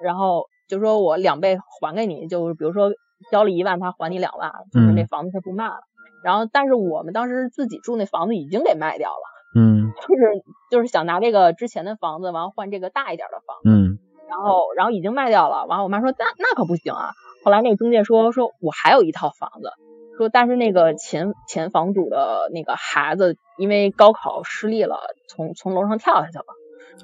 [0.00, 2.92] 然后就说我两倍还给你，就是比如说
[3.32, 5.80] 交了一万，他还你两万，就是那房子他不卖了，
[6.22, 13.98] 然后但是我们当时自己住那房子已经给卖掉了，嗯，就是就是想拿这个之前的房子，完了换这个大一点的房子，嗯。
[14.28, 15.66] 然后，然后已经卖掉了。
[15.66, 17.10] 完后我妈说那那可不行啊。
[17.44, 19.70] 后来那个中介说说我还有一套房子，
[20.16, 26.44] 说但是那个前前房主的那个孩子因为高考失利了，从从楼上跳下去了。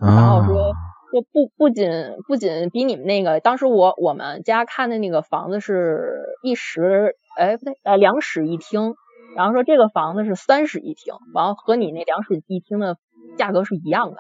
[0.01, 0.73] 然后说
[1.11, 1.91] 说不不仅
[2.27, 8.95] 不仅比你们那个当时我我们家看的那个房子是一室哎不对呃两室一厅，
[9.37, 12.97] 然后说这个房子是三室一厅，完了和你那两室一厅的
[13.37, 14.17] 价格是一样的。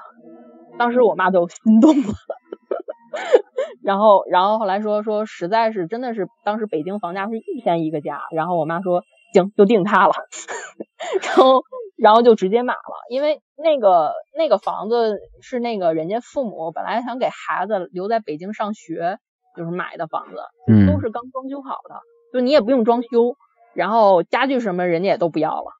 [0.79, 2.15] 当时我妈就心动了。
[3.83, 10.12] 然后，然后后来说说，实在是真的是当时北京房价是一天一个价，然后我妈说行，就定它了，
[11.23, 11.62] 然后
[11.96, 19.18] 然后就直接买了，因为那个那个房子是那个人家父母本来想给孩子留在北京上学，
[19.57, 20.37] 就是买的房子，
[20.87, 22.01] 都是刚装修好的，
[22.33, 23.37] 就你也不用装修，
[23.75, 25.73] 然后家具什么人家也都不要了，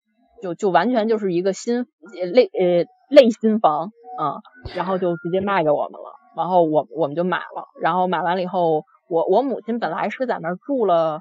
[0.42, 1.86] 就就完全就是一个新
[2.32, 4.40] 类呃类新房啊，
[4.76, 6.19] 然后就直接卖给我们了。
[6.36, 11.20] 然后我我们就买了，然后买完了以后，我我母亲本来是在那儿住了，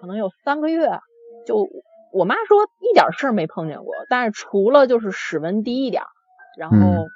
[0.00, 0.98] 可能有三个月，
[1.46, 1.68] 就
[2.12, 6.02] 我妈说一点事儿没碰见过，但是除了就是室温低一点，
[6.56, 7.06] 然后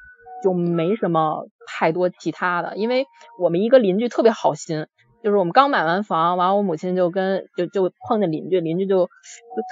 [0.43, 3.07] 就没什么太多其他的，因为
[3.41, 4.87] 我们一个邻居特别好心，
[5.23, 9.11] 就是我们刚买完房，完我母亲就跟就就碰见邻居，邻居就就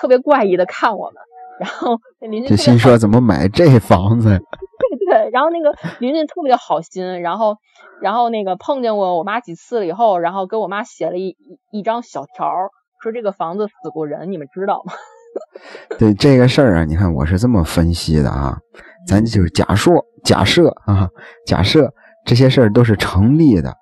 [0.00, 1.22] 特别怪异的看我们。
[1.60, 4.40] 然后那邻居就心说怎么买这房子？
[4.80, 7.56] 对 对，然后那个邻居特别好心，然后
[8.00, 11.36] 然后那个碰见过我妈几次了以后，然后给我妈写了一
[11.70, 12.50] 一张小条，
[13.02, 14.92] 说这个房子死过人，你们知道吗？
[15.98, 18.58] 对这个事儿啊，你看我是这么分析的啊，
[19.06, 21.08] 咱就是假说假设啊，
[21.46, 21.92] 假设
[22.24, 23.74] 这些事儿都是成立的。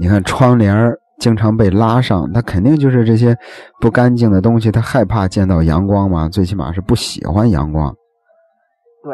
[0.00, 0.94] 你看窗帘。
[1.20, 3.36] 经常被拉上，他肯定就是这些
[3.80, 7.92] 不干净的东西，他害怕见到阳光嘛，最起码是不喜欢阳光，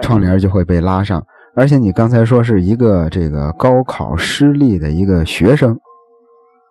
[0.03, 1.25] 窗帘就会被拉上。
[1.57, 5.79] 而且你刚才说是一个这个高考失利的一个学生，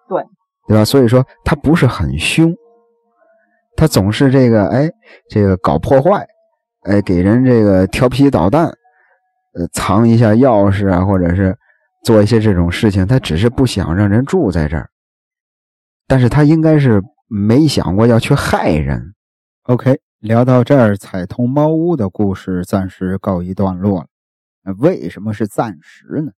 [0.10, 0.22] 对
[0.68, 0.84] 对吧？
[0.84, 2.54] 所以说他不是很凶，
[3.78, 4.90] 他总是这个哎
[5.30, 6.28] 这个搞破坏，
[6.82, 8.66] 哎给人这个调皮捣蛋，
[9.54, 11.56] 呃藏一下钥匙啊，或者是
[12.04, 14.90] 做一些这种事情，他只是不想让人住在这儿。
[16.08, 19.14] 但是他应该是没想过要去害人。
[19.64, 24.08] OK，聊到这儿，彩通猫屋的故事暂时告一段落了。
[24.78, 26.32] 为什么是暂时呢？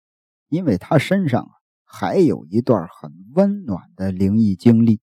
[0.48, 1.50] 因为他身上啊
[1.84, 5.02] 还有一段很温暖的灵异经历。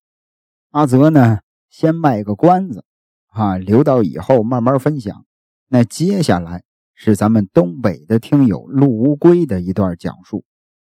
[0.72, 2.84] 阿泽呢，先卖个关子
[3.28, 5.28] 啊，留到以后慢慢分享。
[5.68, 6.64] 那接下来
[6.96, 10.44] 是咱们东北的听友陆乌龟的一段讲述，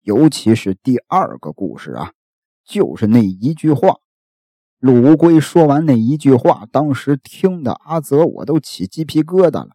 [0.02, 2.10] 尤其是第二个故事啊。
[2.64, 3.98] 就是那一句话，
[4.78, 9.70] 陆乌龟说完那一句话，当时听的阿泽我都起鸡皮疙瘩了。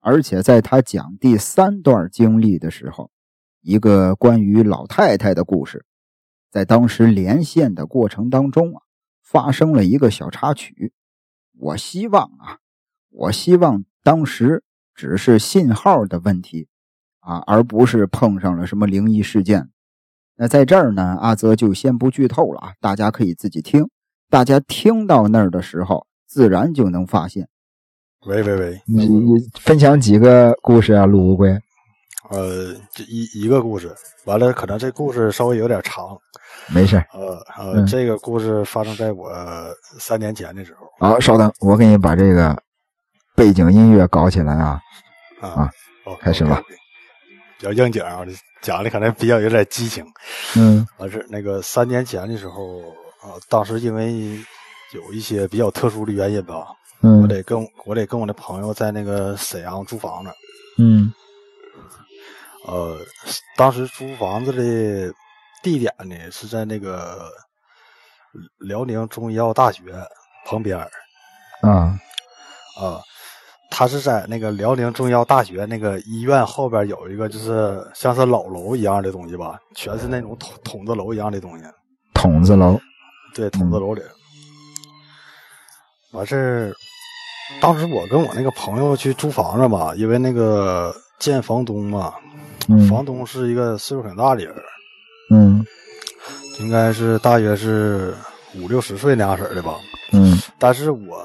[0.00, 3.10] 而且在他讲第三段经历的时候，
[3.60, 5.84] 一个关于老太太的故事，
[6.50, 8.82] 在当时连线的过程当中啊，
[9.22, 10.92] 发生了一个小插曲。
[11.58, 12.58] 我希望啊，
[13.08, 14.62] 我希望当时
[14.94, 16.68] 只是信号的问题
[17.20, 19.70] 啊，而不是碰上了什么灵异事件。
[20.36, 23.88] 那在这儿呢，阿泽就先不剧透了啊，大家可以自己听。
[24.28, 27.48] 大家听到那儿的时候，自然就能发现。
[28.26, 31.50] 喂喂喂，你你分享几个故事啊，陆乌龟？
[32.30, 36.18] 呃，这一一个故事，完了，可能这故事稍微有点长。
[36.74, 36.96] 没事。
[37.12, 39.30] 呃呃，这个故事发生在我
[40.00, 40.88] 三年前的时候。
[40.98, 42.60] 好，稍等，我给你把这个
[43.36, 44.80] 背景音乐搞起来啊
[45.40, 45.70] 啊！
[46.20, 46.60] 开始吧。
[47.58, 48.22] 比较应景啊，
[48.60, 50.04] 讲的可能比较有点激情。
[50.56, 50.84] 嗯。
[50.98, 52.82] 完事那个三年前的时候
[53.26, 54.38] 啊，当时因为
[54.94, 56.68] 有一些比较特殊的原因吧。
[57.00, 60.30] 我得跟我得跟我的朋友在那个沈阳租房子。
[60.78, 61.12] 嗯。
[62.66, 62.98] 呃，
[63.56, 65.14] 当时租房子的
[65.62, 67.30] 地点呢是在那个
[68.58, 69.82] 辽宁中医药大学
[70.46, 70.76] 旁边
[71.62, 71.96] 啊
[72.80, 73.00] 啊，
[73.70, 81.64] 他是在那个辽宁中医药大学那个医院后边有一个就是像是老楼一样的东西吧，全是那种筒筒子楼一样的东西。
[82.14, 82.80] 筒子楼。
[83.36, 84.00] 对，筒子楼里。
[86.12, 86.72] 完事儿，
[87.60, 92.14] 当时我跟我那个朋友去租房子嘛，因为那个见房东嘛，
[92.88, 94.54] 房东是一个岁数很大的人，
[95.30, 95.62] 嗯，
[96.60, 98.14] 应该是大约是
[98.54, 99.74] 五六十岁那样式的吧，
[100.12, 101.22] 嗯，但是我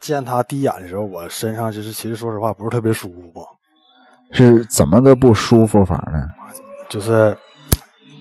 [0.00, 3.46] 见他第一眼的时候，我身上就是其实说实话不是特别舒服吧，
[4.32, 6.28] 是怎么个不舒服法呢？
[6.88, 7.36] 就是。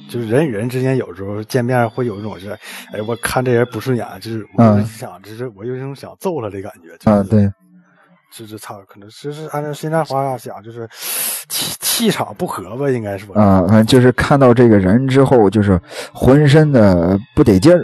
[0.10, 2.50] 就是人与人之间有时候见面会有一种是，
[2.92, 7.12] 哎，我看这人不顺眼，就是我就想，就是我有一种想揍他的感觉。
[7.12, 7.50] 啊，对，
[8.34, 10.90] 就是差，可能就是按照现在话讲，就是
[11.48, 13.26] 气气场不合吧，应该是。
[13.34, 15.80] 啊，反正就是看到这个人之后，就是
[16.12, 17.84] 浑身的不得劲儿。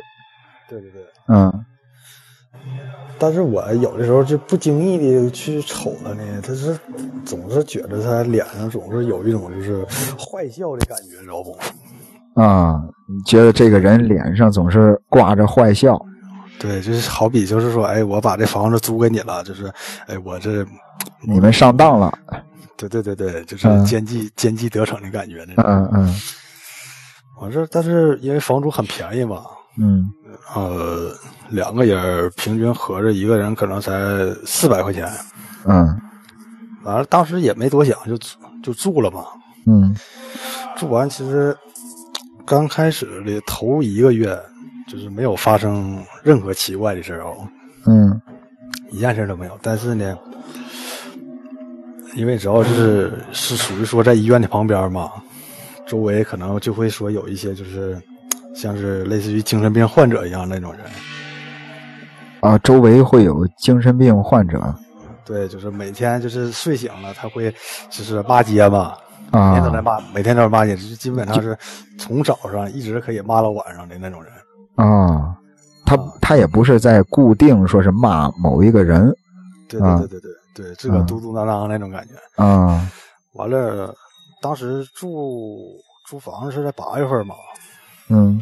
[0.67, 1.03] 对对对。
[1.27, 1.65] 嗯。
[3.17, 6.77] 但是我有的时候就不经意的去瞅他呢，他是
[7.23, 9.85] 总是觉得他脸上总是有一种就是
[10.19, 11.57] 坏笑的感觉，知道不？
[12.35, 15.99] 啊，你觉得这个人脸上总是挂着坏笑？
[16.57, 19.71] 对，就是好比就是说，哎，我把这房子租给你了，就是，
[20.07, 20.65] 哎，我这
[21.21, 22.17] 你们上当了。
[22.77, 25.53] 对对对对，就是奸计奸计得逞的感觉呢。
[25.57, 26.15] 嗯嗯。
[27.39, 29.43] 我这但是因为房租很便宜嘛。
[29.77, 30.09] 嗯。
[30.53, 31.13] 呃，
[31.49, 33.91] 两个人平均合着一个人可能才
[34.45, 35.09] 四百块钱。
[35.65, 35.99] 嗯。
[36.83, 38.17] 完了，当时也没多想，就
[38.63, 39.23] 就住了嘛。
[39.65, 39.95] 嗯。
[40.77, 41.55] 住完其实。
[42.45, 44.39] 刚开始的头一个月，
[44.87, 47.35] 就是没有发生任何奇怪的事儿哦，
[47.87, 48.21] 嗯，
[48.91, 49.57] 一件事都没有。
[49.63, 50.17] 但是呢，
[52.13, 55.11] 因为主要是是属于说在医院的旁边嘛，
[55.87, 57.99] 周围可能就会说有一些就是
[58.53, 60.81] 像是类似于精神病患者一样那种人。
[62.41, 64.61] 啊，周围会有精神病患者。
[65.25, 67.51] 对，就是每天就是睡醒了，他会
[67.89, 68.95] 就是骂街嘛。
[69.31, 71.57] 每天都在骂，每天都在骂街，就基本上是
[71.97, 74.31] 从早上一直可以骂到晚上的那种人。
[74.75, 75.35] 啊，
[75.85, 79.13] 他他也不是在固定说是骂某一个人。
[79.67, 82.43] 对对对对对对，自个嘟嘟囔囔那种感觉。
[82.43, 82.89] 啊，
[83.33, 83.93] 完了，
[84.41, 85.57] 当时住
[86.07, 87.35] 租房子是在八月份嘛。
[88.09, 88.41] 嗯。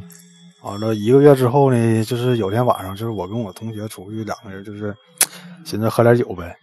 [0.64, 4.96] 完了一个月之后呢，就是有天晚上，就是我跟我同学出去两个人，就是
[5.66, 6.56] 寻思喝点酒呗。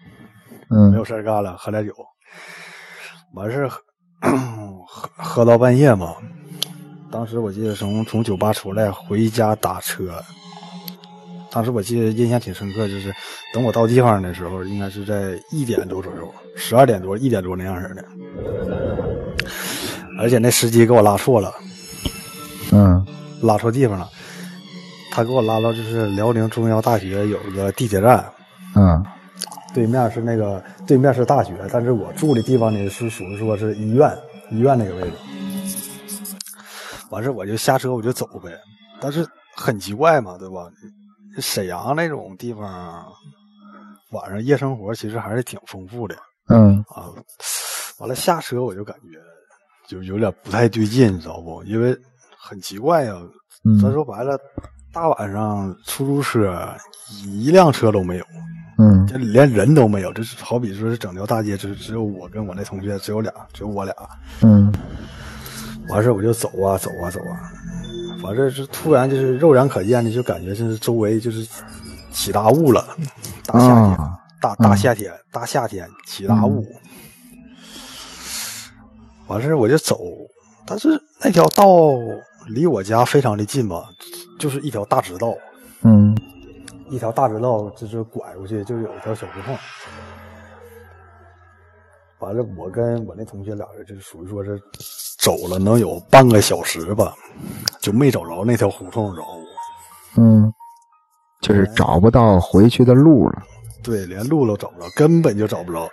[0.71, 0.91] 嗯。
[0.91, 1.93] 没有事干了，喝点酒。
[3.35, 3.69] 完事
[4.87, 5.09] 喝。
[5.17, 6.15] 喝喝到半夜嘛，
[7.11, 10.13] 当时我记得从从酒吧出来回家打车，
[11.51, 13.15] 当时我记得印象挺深刻，就是
[13.55, 18.05] 等我到地方的时候，应该是在一点多左右，十二点多一点多那样式的，
[20.19, 21.55] 而且那司机给我拉错了，
[22.73, 23.07] 嗯，
[23.41, 24.09] 拉错地方了，
[25.13, 28.25] 他给我拉到就是辽宁中医药大学有个地铁站，
[28.75, 29.03] 嗯。
[29.73, 34.17] 对面是那个，对面是大学，但是我住的地方呢是属于说是医院，
[34.51, 35.13] 医院那个位置。
[37.11, 38.51] 完事我就下车我就走呗，
[39.01, 40.71] 但是很奇怪嘛，对吧？
[41.39, 43.05] 沈阳那种地方，
[44.11, 46.17] 晚上夜生活其实还是挺丰富的。
[46.49, 46.85] 嗯。
[46.89, 47.11] 啊，
[47.99, 49.19] 完了下车我就感觉
[49.89, 51.63] 就有点不太对劲，你知道不？
[51.65, 51.97] 因为
[52.37, 53.15] 很奇怪呀。
[53.81, 54.39] 咱说白了，
[54.93, 56.75] 大晚上出租车
[57.25, 58.25] 一辆车都没有。
[58.83, 63.95] 嗯，这连人都没有，这是好比说是整条大街，只只有我跟我那同学，只有俩，只有我俩。
[64.41, 64.73] 嗯，
[65.91, 67.53] 完事我就走啊走啊走啊，
[68.23, 71.47] 完事是突然就是肉眼可见的，就感觉就是周围就是
[72.11, 72.89] 起大雾了，
[73.45, 73.99] 大夏天，
[74.41, 76.65] 大大夏天，大夏天起大雾。
[79.27, 80.01] 完事我就走，
[80.65, 80.89] 但是
[81.23, 81.67] 那条道
[82.47, 83.91] 离我家非常的近吧，
[84.39, 85.35] 就是一条大直道。
[85.83, 86.17] 嗯，
[86.91, 89.57] 一条大直道，就是拐过去就有一条小胡同。
[92.19, 94.61] 完了，我跟我那同学俩人，就是属于说是
[95.19, 97.15] 走了能有半个小时吧，
[97.81, 99.27] 就没找着那条胡同，知道
[100.15, 100.21] 不？
[100.21, 100.53] 嗯，
[101.41, 103.43] 就是找不到回去的路了。
[103.83, 105.89] 对，连路都找不着，根本就找不着。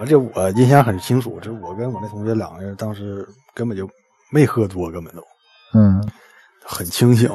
[0.00, 3.88] 而且我印象很清楚，就是我跟我那同学两个人当时根本就
[4.32, 5.22] 没喝多，根本都，
[5.74, 6.04] 嗯，
[6.64, 7.30] 很清醒。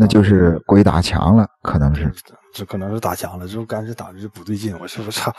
[0.00, 2.08] 那就是鬼打墙了，可能是，
[2.54, 4.78] 这可能是打墙了，就感觉打的就不对劲。
[4.80, 5.34] 我说我操！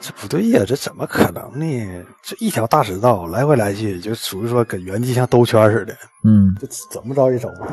[0.00, 2.04] 这不对呀，这怎么可能呢？
[2.22, 5.94] 这一条大直道来回来去，就属于说搁原地像兜圈似的。
[6.24, 7.70] 嗯，这怎么着也找不着。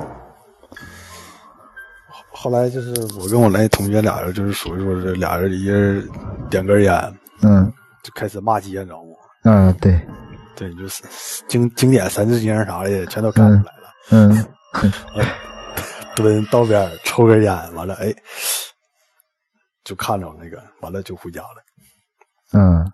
[2.32, 6.06] 后来就是我跟我那同学俩人，就是属于说是俩人一人
[6.50, 7.14] 点根烟，
[7.44, 9.16] 嗯，就开始骂街，你知道不？
[9.44, 10.02] 嗯，对，
[10.56, 11.04] 对，就是
[11.48, 13.90] 经经典三字经啥的全都干出来了。
[14.10, 14.46] 嗯，
[16.16, 18.14] 蹲道边抽根烟，完了哎，
[19.84, 21.64] 就看着那个，完了就回家了。
[22.54, 22.86] 嗯，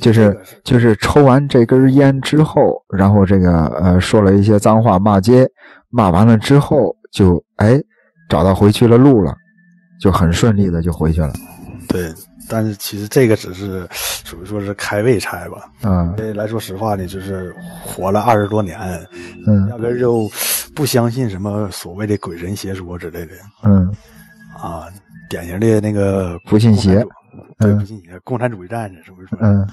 [0.00, 5.48] 就是就是抽完这根烟之后，然后这个呃说了一些脏话骂街，
[5.90, 7.80] 骂完了之后就哎
[8.28, 9.34] 找到回去的路了，
[10.00, 11.32] 就很顺利的就回去了。
[11.88, 12.12] 对，
[12.48, 13.88] 但是其实这个只是
[14.24, 15.70] 属于说是开胃菜吧。
[15.82, 17.54] 嗯，来说实话呢，就是
[17.84, 18.78] 活了二十多年，
[19.46, 20.30] 嗯，压根就
[20.74, 23.32] 不相信什么所谓的鬼神邪说之类的。
[23.62, 23.90] 嗯，
[24.58, 24.86] 啊，
[25.28, 27.04] 典型的那个不信邪。
[27.58, 29.28] 对不信邪，共产主义战士是不是？
[29.40, 29.66] 嗯。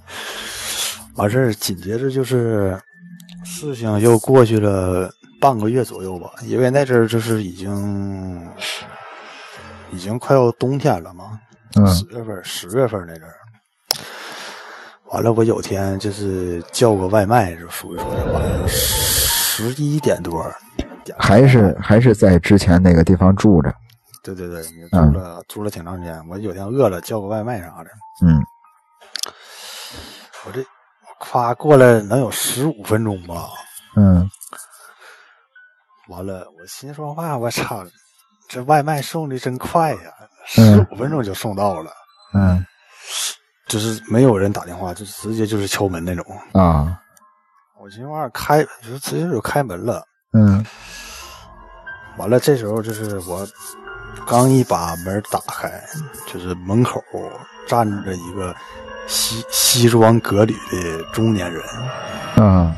[1.16, 2.78] 完事儿，紧接着就是
[3.44, 8.46] 事情又过去了半个月左右吧，因为那阵儿就是已经
[9.92, 11.40] 已经快要冬天了嘛，
[11.86, 13.34] 十月份、十月份那阵儿。
[15.06, 20.44] 完了，我有天就是叫个外卖，就属于说晚上十一点多，
[21.18, 23.72] 还是还是在之前那个地方住着。
[24.22, 26.20] 对对对，你住了住了挺长时间。
[26.28, 27.90] 我有天饿了，叫个外卖啥的。
[28.26, 28.44] 嗯，
[30.44, 30.64] 我这
[31.20, 33.48] 夸过来能有十五分钟吧。
[33.94, 34.28] 嗯，
[36.08, 37.84] 完了，我心说话，我操，
[38.48, 40.00] 这外卖送的真快呀，
[40.46, 41.90] 十五分钟就送到了。
[42.34, 42.64] 嗯，
[43.68, 46.24] 就是没有人打电话，就直接就是敲门那种。
[46.52, 46.98] 啊，
[47.80, 50.04] 我寻思开，就直接就开门了。
[50.32, 50.64] 嗯，
[52.16, 53.46] 完了，这时候就是我。
[54.26, 55.70] 刚一把门打开，
[56.26, 57.00] 就是门口
[57.68, 58.52] 站着一个
[59.06, 61.62] 西西装革履的中年人。
[62.36, 62.74] 嗯，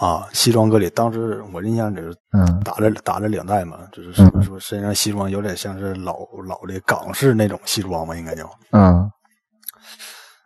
[0.00, 6.16] 啊，西装革履，当时我印象里是，嗯，打着打了领带嘛，就是说身上西装有点像是老
[6.48, 8.50] 老的港式那种西装吧，应该叫。
[8.72, 9.10] 嗯，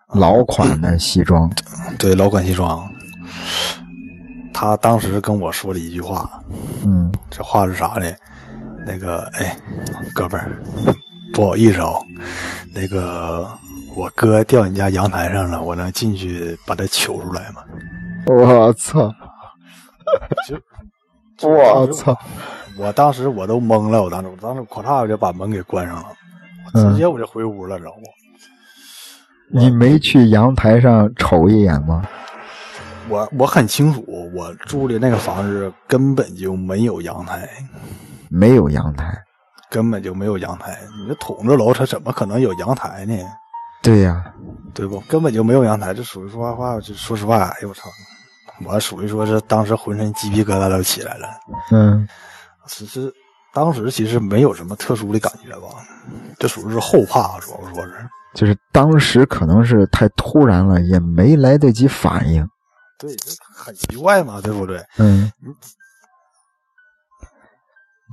[0.08, 1.48] 老款的西装。
[2.00, 2.84] 对，老款西装。
[4.52, 6.28] 他当时跟我说了一句话。
[6.84, 8.12] 嗯，这话是啥呢？
[8.84, 9.56] 那个，哎，
[10.16, 10.50] 哥们儿，
[11.32, 12.04] 不好意思哦，
[12.74, 13.48] 那个
[13.94, 17.62] 我哥掉你家阳台上了，我能进去把他取出来吗？
[18.26, 19.14] 我操！
[21.36, 22.16] 就我操！
[22.76, 26.06] 我当时我都懵了，我当时我当时咔嚓就把门给关上了，
[26.66, 28.00] 我直接我就回屋了，知道不？
[29.58, 32.04] 你没去阳台上瞅一眼吗？
[33.08, 37.48] 我我很清楚，我住的那个房子根本就没有阳台。
[38.30, 39.16] 没有阳台，
[39.70, 40.76] 根本就没有阳台。
[40.98, 43.16] 你这筒子楼，它怎么可能有阳台呢？
[43.82, 44.24] 对呀，
[44.72, 44.98] 对不？
[45.00, 45.92] 根本就没有阳台。
[45.94, 47.88] 这属于说话话，就说实话，哎呦我操！
[48.64, 51.28] 我属于说是当时浑身鸡皮疙瘩都起来了。
[51.72, 52.06] 嗯，
[52.66, 53.12] 只是
[53.52, 55.68] 当时其实没有什么特殊的感觉吧，
[56.38, 57.92] 这属于是后怕，主要说是。
[58.34, 62.48] 就是当时可能是太突然了，也没来得及反应。
[62.98, 64.84] 对，这很奇怪嘛，对不对？
[64.98, 65.32] 嗯。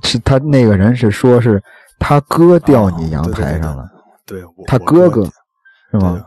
[0.04, 1.62] 是他那个人是说，是
[1.98, 3.88] 他哥掉你阳台上了，
[4.26, 5.24] 对，他哥哥
[5.90, 6.20] 是吗？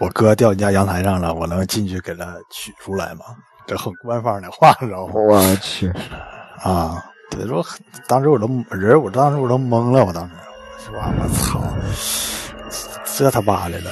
[0.00, 3.24] 我哥掉你家阳台上了，我能进去给他取出来吗？
[3.70, 5.12] 这很官方的话，知道吗？
[5.14, 5.88] 我去
[6.60, 7.00] 啊！
[7.30, 7.64] 对，说
[8.08, 10.34] 当时我都人，我当时我都懵了，我当时
[10.84, 11.12] 是吧？
[11.16, 11.62] 我操，
[13.04, 13.90] 这他妈的了！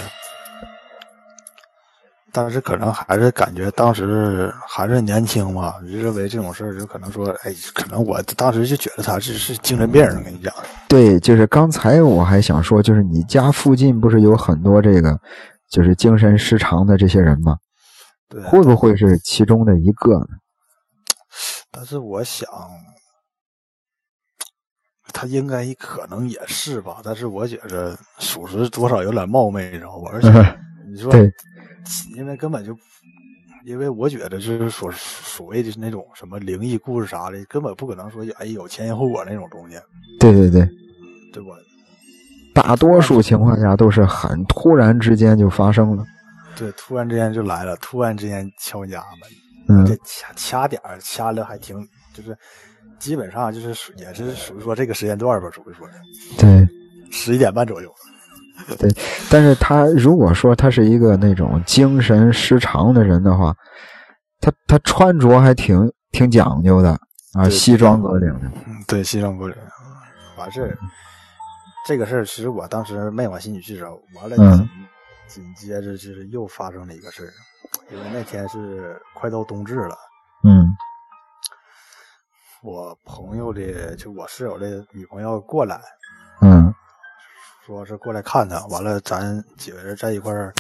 [2.33, 10.03] 但是可能还是感觉当时还是年轻嘛，就认为这种事儿就可能说，哎，可能我当时就觉得他是是精神病。
[10.03, 10.53] 我跟你讲，
[10.89, 15.17] 对，就是刚才我还想说，就是你家附近不是有很多这个
[15.71, 17.57] 就是精神失常的这些人吗？
[18.29, 20.27] 对，会不会是其中的一个呢？
[21.71, 22.49] 但是我想，
[25.13, 27.01] 他应该可能也是吧。
[27.03, 30.11] 但是我觉着属实多少有点冒昧，你知道吧？
[30.13, 30.59] 而且
[30.91, 31.11] 你说。
[31.11, 31.33] 对。
[32.15, 32.77] 因为根本就
[33.65, 39.79] 因为我觉得就是所所谓的那种什么灵异故事啥的，根本不可能说哎有前因后果那种东西。
[40.21, 40.69] 对对对，
[41.33, 41.51] 对吧？
[42.55, 46.05] 大多数情况下都是很突然之间就发生了。
[46.59, 49.05] 对，突然之间就来了，突然之间敲家
[49.69, 51.77] 门，这掐掐点掐的还挺，
[52.13, 52.37] 就是
[52.99, 55.95] 基本上就是也是属于说这个时间段吧，属于说的。
[56.37, 56.67] 对，
[57.13, 57.95] 十一点半左右。
[58.77, 58.91] 对，
[59.31, 63.55] 但是他如果说他是一个那种精神失常的人的话，
[64.41, 66.99] 他他穿着还挺挺讲究的
[67.35, 68.51] 啊，西装革领的。
[68.89, 69.57] 对，西装革领。
[70.37, 70.77] 完事
[71.87, 74.69] 这个事儿其实我当时没往心里去找，完了。
[75.29, 77.33] 紧接着就是又发生了一个事儿，
[77.93, 79.97] 因为那天是快到冬至了。
[80.43, 80.75] 嗯，
[82.63, 85.81] 我朋友的就我室友的女朋友过来，
[86.41, 86.75] 嗯，
[87.67, 90.53] 说是过来看他，完了咱几个人在一块儿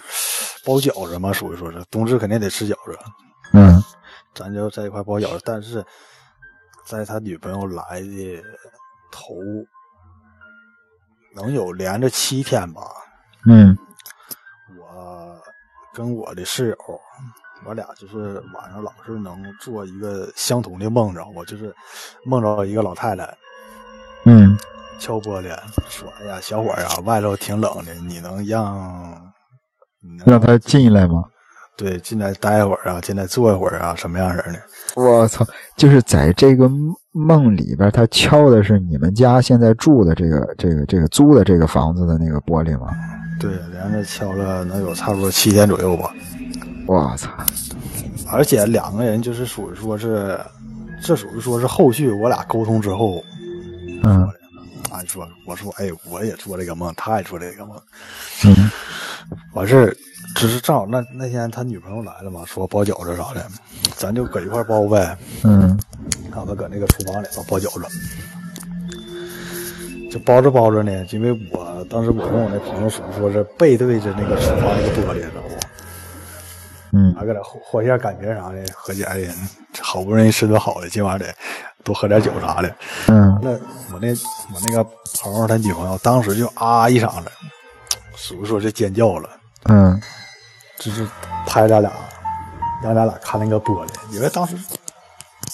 [0.64, 2.98] 包饺子嘛，属于说是冬至肯定得吃饺子。
[3.54, 3.82] 嗯，
[4.34, 5.84] 咱就在一块包饺子，但是
[6.84, 8.42] 在他女朋友来的
[9.10, 9.34] 头
[11.34, 12.82] 能有连着七天吧。
[13.46, 13.76] 嗯。
[15.94, 17.01] 跟我的室友，
[17.64, 21.44] 我俩就是晚上老是能做一个相同的梦，知道不？
[21.44, 21.74] 就是
[22.24, 23.36] 梦着一个老太太，
[24.24, 24.57] 嗯，
[24.99, 25.49] 敲玻璃
[25.88, 29.32] 说：“哎呀，小伙儿啊，外头挺冷的，你能让
[30.24, 31.24] 让他进来吗？”
[31.76, 34.61] 对，进来待一会儿啊，进来坐一会儿啊，什么样式的？
[35.01, 35.46] 我操！
[35.76, 36.68] 就是在这个
[37.12, 42.88] 梦里边，他敲的是你们家现在住的这个、这个、这个租的这个房子的那个玻璃吗？
[43.39, 46.12] 对，连着敲了能有差不多七天左右吧。
[46.86, 47.30] 我操！
[48.30, 50.39] 而且两个人就是属于说是，
[51.03, 53.22] 这属于说是后续我俩沟通之后，
[54.03, 54.28] 嗯，
[54.91, 57.80] 俺说我说哎，我也做这个梦，他也做这个梦，
[58.45, 58.70] 嗯，
[59.53, 59.97] 完事儿，
[60.34, 63.47] 只是正好那那天他女朋友来了嘛，说包饺子啥的，
[63.97, 65.78] 咱就搁一块包呗，嗯，
[66.34, 67.86] 让他搁那个厨房里头包饺子。
[70.11, 76.96] 就包着包着呢，因为我当时我跟我那朋友属于说是背对着那个厨房那个玻璃，知道不？
[76.96, 79.32] 嗯，还搁那和下感觉啥的，合计哎呀，
[79.80, 81.26] 好不容易吃顿好的，今晚得
[81.84, 82.74] 多喝点酒啥的。
[83.09, 83.50] 嗯，那
[83.92, 84.09] 我那
[84.54, 84.82] 我那个
[85.20, 87.30] 朋友他女朋友当时就啊一嗓子，
[88.16, 89.28] 属于说是尖叫了。
[89.64, 90.00] 嗯，
[90.78, 91.06] 就是
[91.46, 91.92] 拍咱俩，
[92.82, 94.56] 让咱俩看那个玻璃，因为当时。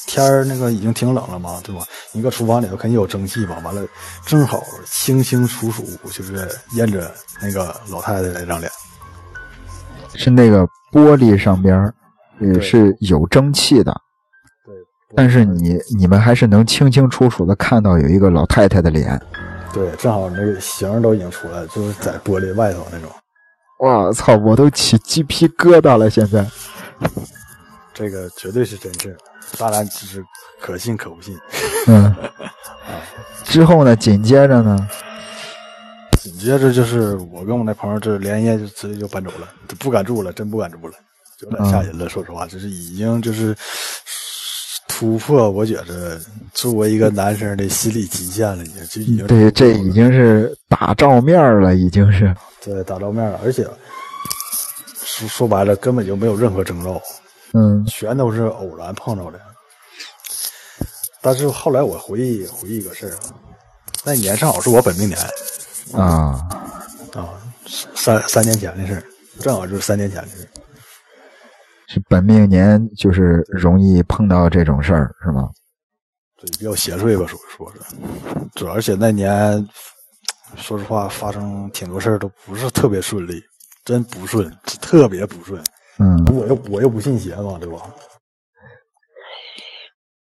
[0.07, 1.83] 天儿那个已经挺冷了嘛，对吧？
[2.13, 3.59] 你搁厨房里头肯定有蒸汽吧？
[3.65, 3.87] 完了，
[4.27, 8.71] 正好清清楚楚就是验着那个老太太那张脸，
[10.15, 11.93] 是那个玻璃上边
[12.41, 13.93] 也是有蒸汽的。
[14.65, 14.75] 对，
[15.17, 19.21] 但是你你们还是能清清楚楚的看到有一个老太太的脸。
[19.73, 23.09] 对，正好那个形都已经出来了，就是在玻璃外头那种。
[23.81, 24.37] 我操！
[24.37, 26.47] 我都起鸡皮疙瘩了，现在。
[27.93, 29.17] 这个绝对是真事
[29.59, 30.25] 当然只是
[30.61, 31.39] 可信可不信。
[31.87, 32.05] 嗯，
[32.87, 33.01] 啊，
[33.45, 33.95] 之后呢？
[33.97, 34.89] 紧接着呢？
[36.21, 40.95] 紧接着就是我跟我那朋友，这连夜就直接就搬走了，不敢住了，真不敢住了，
[41.41, 42.09] 有点吓人了。
[42.09, 43.55] 说实话，就是已经就是
[44.89, 46.19] 突破，我觉着
[46.55, 52.35] 作为一个男生的心理极限了，已经就已经对，这已经是打照面了，已经是
[52.65, 53.63] 对打照面了，而且
[55.05, 57.01] 说说白了，根本就没有任何征兆。
[57.55, 59.41] 嗯，全都是偶然碰着的。
[61.23, 63.17] 但是后来我回忆回忆个事儿，
[64.05, 65.19] 那年正好是我本命年
[65.95, 66.39] 啊
[67.15, 67.31] 啊，
[67.95, 69.05] 三三年前的事儿，
[69.41, 70.49] 正好就是三年前的事儿。
[71.87, 75.49] 是本命年，就是容易碰到这种事儿，是吗？
[76.37, 77.81] 对，比较邪祟吧，属于说是。
[78.55, 79.67] 主而且那年，
[80.57, 83.43] 说实话，发生挺多事儿都不是特别顺利，
[83.85, 84.51] 真不顺，
[84.81, 85.63] 特别不顺。
[85.99, 87.79] 嗯，我又我又不信邪嘛，对吧？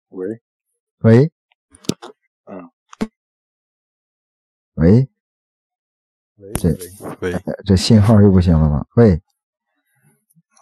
[0.08, 0.26] 喂，
[1.00, 1.30] 喂，
[2.46, 2.70] 嗯，
[4.74, 5.06] 喂，
[6.36, 6.70] 喂，这
[7.20, 7.34] 喂，
[7.66, 8.86] 这信号又不行了吗？
[8.96, 9.20] 喂，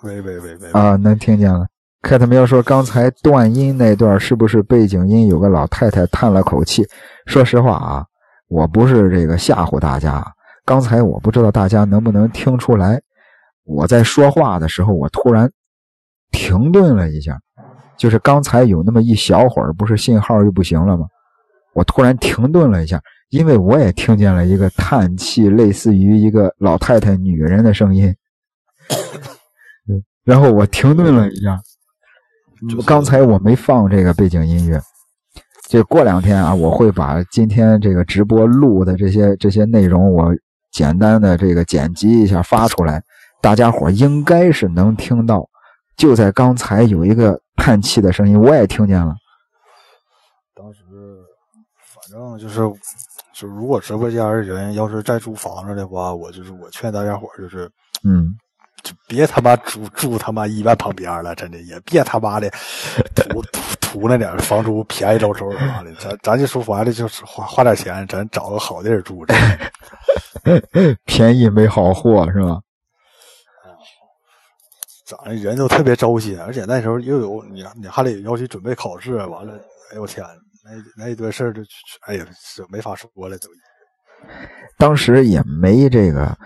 [0.02, 1.68] 喂喂喂喂，啊，能听见了。
[2.02, 5.28] 看他们要说，刚才断音那段是不是背景音？
[5.28, 6.84] 有个老太太叹了口气。
[7.26, 8.07] 说实话啊，
[8.48, 10.24] 我不是这个吓唬大家，
[10.64, 13.00] 刚才我不知道大家能不能听出来。
[13.66, 15.50] 我在说话的时候，我突然
[16.30, 17.38] 停顿了一下，
[17.98, 21.06] 就是刚才有那么一小会儿，不是信号又不行了吗？
[21.74, 23.00] 我突然停顿了一下，
[23.30, 28.14] 因为我也听见了一个叹气，类似于一个老太太、女人的声音。
[30.24, 31.60] 然后我停顿了一下，
[32.86, 34.80] 刚才我没放这个背景音乐。
[35.68, 40.32] 就过两天啊，我会把今天这个直播录的这些这些内容，我
[40.70, 43.02] 简单的这个剪辑一下发出来。
[43.47, 45.49] 大家伙应该是能听到
[45.97, 49.14] 就在刚才有一个叹气的声音，我也听见了。
[50.53, 50.80] 当时
[51.94, 52.68] 反正就是，
[53.32, 57.70] 就如果直播间的人要是在租房子的话，我就是我劝大家伙就是，
[58.03, 58.36] 嗯，
[58.82, 62.51] 就别他妈住住他妈医院旁边了，真的也别他妈的
[63.14, 69.24] 图图图那点房租便宜着抽的啥的，咱咱就说白了就是花花点钱，咱找个好地儿住。
[71.07, 72.61] 便宜没好货是吧？
[75.07, 79.54] 长得人都特别糟心，而且那时候又有你，你还得要去准备考试，完了，
[79.92, 80.26] 哎呦我天，
[80.64, 81.62] 那那一堆事儿就，
[82.07, 82.26] 哎呀，
[82.68, 83.48] 没法说了都。
[84.76, 86.36] 当时也没这个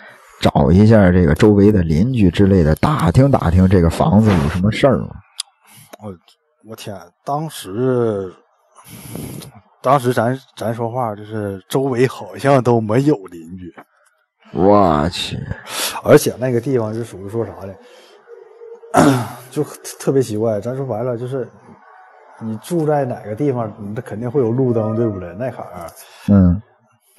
[0.41, 5.09] 找一下这个周围的邻居之类的，打听打听这个房子有什么事儿吗？
[6.03, 6.15] 我
[6.69, 6.95] 我天，
[7.25, 8.31] 当时
[9.81, 13.75] 当时咱咱说话就是周围好像都没有邻居。
[14.53, 15.39] 我去，
[16.03, 17.75] 而且那个地方是属于说啥的？
[19.51, 19.63] 就
[19.99, 21.49] 特别奇怪，咱说白了就是，
[22.41, 25.35] 你住在哪个地方，你肯定会有路灯，对不对？
[25.35, 25.87] 那坎儿，
[26.29, 26.61] 嗯，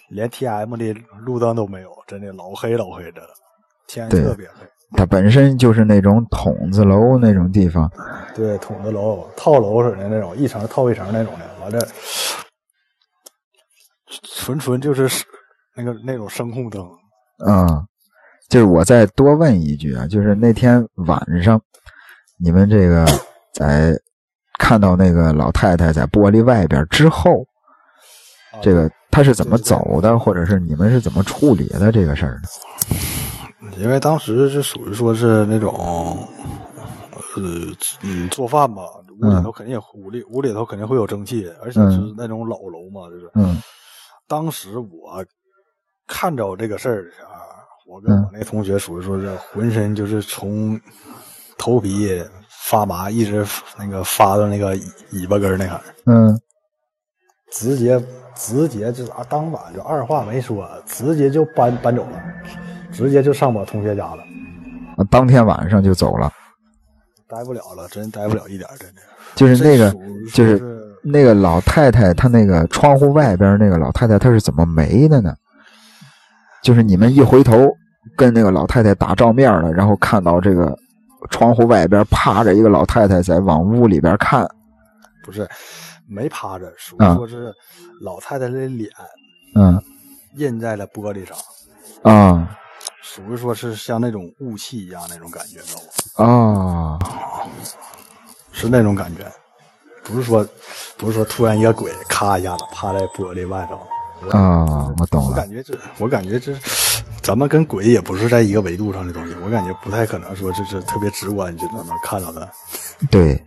[0.09, 3.29] 连 T M 的路灯都没有，真的老黑老黑的了，
[3.87, 4.67] 天特别黑。
[4.97, 7.89] 它本身就是那种筒子楼那种地方，
[8.35, 11.87] 对，筒子楼套楼似的那种，一层套一层那种的，完了，
[14.35, 15.25] 纯纯就是
[15.75, 16.85] 那个那种声控灯，
[17.47, 17.87] 嗯。
[18.51, 21.59] 就是我再多问一句啊，就是那天晚上，
[22.37, 23.05] 你们这个
[23.53, 23.97] 在
[24.59, 27.45] 看到那个老太太在玻璃外边之后，
[28.61, 33.71] 这个她是怎么走的，或者是你们是怎么处理的这个事儿呢？
[33.77, 36.27] 因为当时是属于说是那种，
[37.37, 37.41] 呃，
[38.03, 38.83] 嗯，做饭嘛，
[39.21, 43.31] 屋里头肯定也屋里屋里头肯定会有蒸汽，而且是那种老楼嘛，就是。
[43.35, 43.61] 嗯。
[44.27, 45.25] 当时我
[46.05, 47.30] 看着这个事儿的时候。
[47.91, 50.79] 我跟我那同学属于说是浑身就是从
[51.57, 53.45] 头皮发麻，一直
[53.77, 54.73] 那个发到那个
[55.11, 56.39] 尾巴根那块儿，嗯，
[57.51, 58.01] 直接
[58.33, 62.23] 直接就啊，当晚就二话没说，直接就搬搬走了，
[62.93, 64.23] 直接就上我同学家了，
[64.95, 66.31] 啊，当天晚上就走了，
[67.27, 69.01] 待不了了，真待不了一点，真的，
[69.35, 69.93] 就是那个
[70.33, 75.35] 就是那个老太太，她那个窗户外边那个老太太，她是怎么没的呢？
[76.63, 77.69] 就是你们一回头。
[78.17, 80.77] 跟那个老太太打照面了，然后看到这个
[81.29, 84.47] 窗户外边趴着一个老太太在往屋里边看，
[85.23, 85.47] 不是
[86.07, 87.53] 没趴着，属于说是
[88.01, 88.89] 老太太的脸，
[89.55, 89.81] 嗯，
[90.35, 91.37] 印在了玻璃上，
[92.03, 92.57] 啊，
[93.01, 95.75] 属于说是像那种雾气一样那种感觉，知
[96.17, 96.97] 道吗？
[96.97, 96.99] 啊，
[98.51, 99.25] 是那种感觉，
[100.03, 100.45] 不是说
[100.97, 103.79] 不是说突然一个鬼咔一下子趴在玻璃外头。
[104.29, 105.29] 啊，我懂了。
[105.31, 106.53] 我感觉这，我感觉这，
[107.21, 109.35] 咱们跟鬼也不是在一个维度上的东西。
[109.43, 112.49] 我感觉不太可能说这是特别直观就能看到的。
[113.09, 113.41] 对，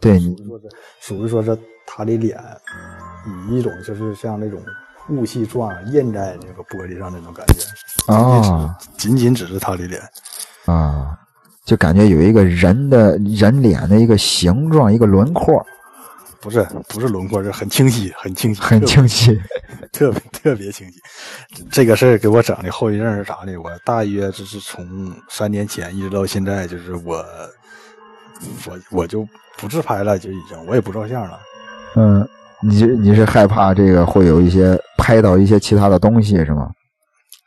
[0.00, 0.68] 对，你说这
[1.00, 1.56] 属于说是
[1.86, 2.38] 他的脸，
[3.48, 4.60] 以一种就是像那种
[5.08, 8.12] 雾气状印在那个玻璃上那种感觉。
[8.12, 10.00] 啊，仅仅只是他的脸。
[10.66, 11.16] 啊，
[11.64, 15.64] 就感觉有一个人的人脸的一个形状，一个轮廓。
[16.44, 19.34] 不是不是轮廓，是很清晰，很清晰，很清晰，
[19.90, 21.00] 特别特别清晰。
[21.72, 23.56] 这个事儿给我整的后遗症是啥呢？
[23.56, 27.24] 我大约就是从三年前一直到现在，就是我
[28.66, 29.26] 我我就
[29.56, 31.40] 不自拍了，就已经我也不照相了。
[31.96, 32.28] 嗯，
[32.60, 36.70] 你你是害怕这个会有一些拍到一些其他的东西是吗？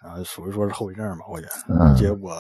[0.02, 1.86] 啊，属于说是后遗症吧，我觉得。
[1.86, 2.34] 而且我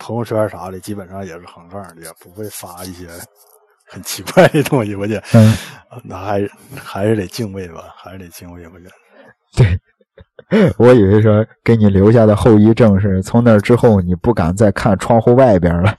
[0.00, 3.06] 朋友圈啥的基本上也是横杠的，也不会发一些。
[3.88, 5.54] 很奇怪的东西，我觉得，嗯，
[6.04, 8.90] 那还是还是得敬畏吧，还是得敬畏，我觉得。
[9.56, 15.94] 对，我以为说给你留下的后遗症是从那之后你不敢再看窗户外边了。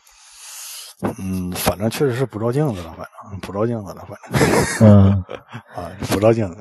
[1.18, 4.40] 嗯，反正确实是不照镜子了，反正不照镜子了，反正。
[4.88, 5.24] 嗯，
[5.76, 6.58] 啊，不照镜子。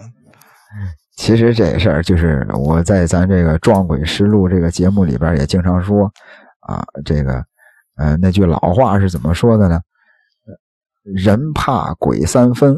[1.16, 6.04] 其实这事儿就是我在咱这个《撞鬼实录》这个节目里边也经常说
[6.60, 7.42] 啊，这个，
[7.96, 9.80] 呃，那句老话是怎么说的呢？
[11.02, 12.76] 人怕鬼三分，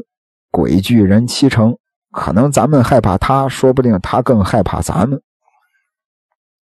[0.51, 1.77] 鬼惧人七成。
[2.13, 5.21] 可能咱们害怕他，说不定他更害怕咱们。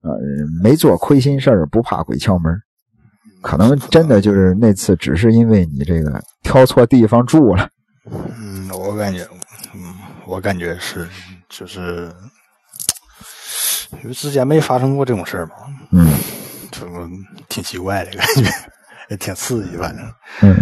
[0.01, 0.11] 呃，
[0.61, 2.53] 没做亏心事儿，不怕鬼敲门。
[3.41, 7.69] 可能真的就是那次，只是因为你这个挑错地方住了。
[8.09, 9.25] 嗯，我感觉，
[9.73, 9.95] 嗯，
[10.25, 11.07] 我感觉是，
[11.47, 12.11] 就是，
[14.03, 15.53] 因为之前没发生过这种事儿嘛。
[15.91, 16.11] 嗯，
[16.71, 17.07] 这个
[17.47, 18.49] 挺奇怪的感觉，
[19.09, 20.05] 也挺刺激，反正。
[20.41, 20.61] 嗯。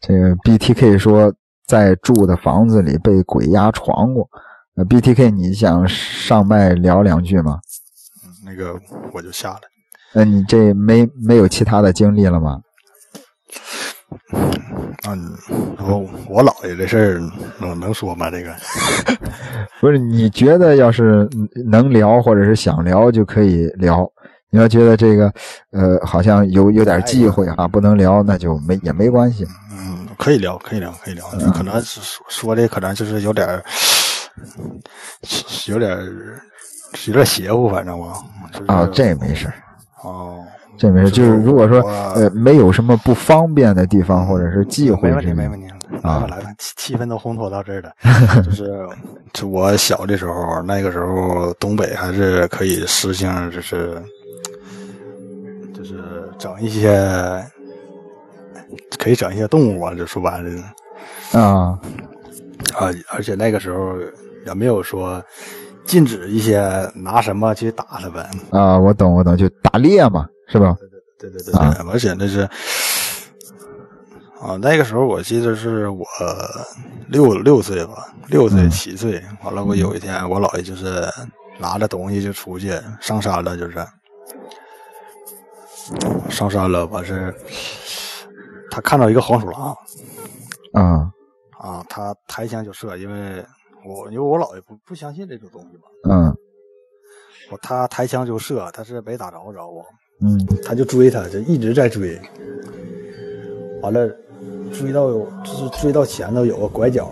[0.00, 1.32] 这个 BTK 说，
[1.66, 4.28] 在住的房子里被鬼压床过。
[4.76, 7.58] 呃，BTK，你想上麦聊两句吗？
[8.24, 8.78] 嗯，那个
[9.12, 9.60] 我就下了。
[10.12, 12.60] 那你这没没有其他的经历了吗？
[15.08, 15.36] 嗯，
[15.78, 17.20] 我我姥爷这事儿
[17.60, 18.30] 能能说吗？
[18.30, 18.54] 这个
[19.80, 21.28] 不是你觉得要是
[21.66, 24.10] 能聊或者是想聊就可以聊。
[24.50, 25.32] 你要觉得这个
[25.72, 29.46] 呃好像有有点忌讳啊，不能聊，那就没也没关系。
[29.72, 31.24] 嗯，可以聊，可以聊，可以聊。
[31.52, 33.62] 可能是说的可能就是有点
[35.66, 35.98] 有点
[37.06, 38.08] 有点邪乎，反正我
[38.66, 39.52] 啊，这没事
[40.02, 40.44] 哦。
[40.78, 41.80] 这没事，就是如果说
[42.14, 45.66] 呃没有什么不方便的地方，或者是忌讳，没问题，没问题。
[46.02, 47.90] 啊，来吧，气气氛都烘托到这儿了。
[48.44, 48.86] 就是，
[49.32, 54.00] 就我小的时候，那个时候东北还是可以实行，就是
[56.38, 57.44] 整一些，
[58.98, 60.50] 可以整一些动物啊，就说白了。
[61.32, 61.78] 啊
[62.74, 63.94] 啊，而且那个时候
[64.46, 65.22] 也没有说
[65.84, 68.24] 禁止一些拿什么去打他们。
[68.50, 70.28] 啊，我懂，我懂，就打猎嘛。
[70.50, 70.74] 是吧？
[71.18, 72.40] 对对对对对，而且那是
[74.40, 76.06] 啊，那个时候我记得是我
[77.08, 79.22] 六六岁吧，六岁七岁。
[79.44, 81.04] 完了，我有一天，我姥爷就是
[81.58, 83.84] 拿着东西就出去上山了，就是
[86.30, 86.86] 上山了。
[86.86, 87.34] 完事
[88.70, 89.76] 他看到一个黄鼠狼，
[90.72, 91.10] 啊
[91.58, 93.44] 啊，他抬枪就射，因为
[93.84, 95.82] 我因为我姥爷不不相信这种东西嘛。
[96.08, 96.36] 嗯，
[97.50, 99.84] 我他抬枪就射，但是没打着，着我。
[100.20, 102.20] 嗯，他就追他，就一直在追。
[103.82, 104.08] 完了，
[104.72, 107.10] 追到有就是追到前头有个拐角。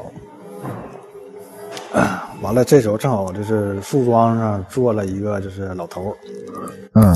[2.43, 6.15] 完了，这时候正好就是树桩上坐了一个就是老头
[6.95, 7.15] 嗯，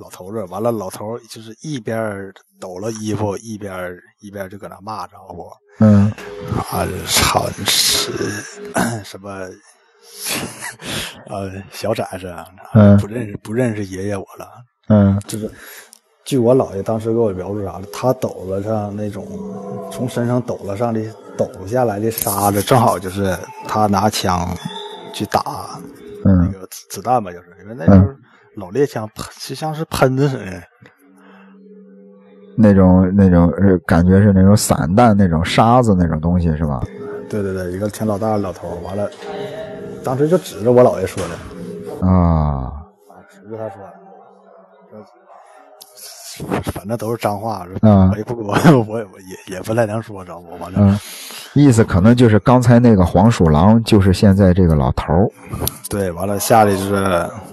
[0.00, 0.42] 老头子。
[0.44, 5.52] 完了，老头就是一边抖了衣服，一边一边就搁那骂着我。
[5.80, 6.10] 嗯，
[6.70, 8.12] 啊，操，是
[9.04, 9.48] 什么？
[11.28, 12.32] 呃，小崽子，
[13.00, 14.48] 不认识不认识爷爷我了。
[14.88, 15.50] 嗯，就是，
[16.24, 19.26] 据我姥爷当时给我描述啥的，他抖了上那种
[19.92, 21.00] 从身上抖了上的
[21.36, 23.36] 抖下来的沙子，正好就是
[23.68, 24.48] 他拿枪
[25.12, 25.78] 去打
[26.24, 28.06] 那个子弹吧，就是因为那时候
[28.56, 30.62] 老猎枪喷就像是喷子似的，
[32.56, 36.82] 那种那种呃感觉是那种散弹那种沙子那种东西是吧？
[37.28, 39.10] 对对对，一个挺老大的老头，完了，
[40.02, 42.72] 当时就指着我姥爷说的啊
[43.10, 43.78] 啊，指着他说。
[46.72, 48.54] 反正都是脏话，我也不我
[48.88, 50.98] 我也也不太能说着我反正
[51.54, 55.30] 意思可能就是刚才那个黄鼠狼就是现在这个老头儿，
[55.88, 56.94] 对，完了下来就是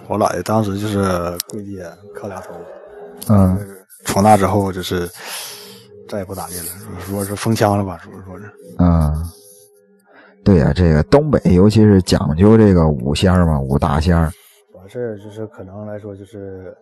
[0.08, 1.04] 我姥爷当时就是
[1.50, 1.80] 跪地
[2.16, 2.54] 磕俩头，
[3.30, 3.58] 嗯，
[4.06, 5.08] 从那之后就是
[6.10, 6.66] 再也不打猎了，
[7.06, 9.14] 说是封枪了吧，说说是，嗯，
[10.44, 14.32] 对呀，这个东北尤其是讲究这个五仙儿嘛，五大仙儿
[14.74, 16.76] 完事儿就是可能来说就是。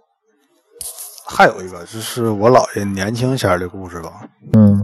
[1.32, 4.22] 还有一个就是我姥爷年轻前的故事吧。
[4.54, 4.80] 嗯，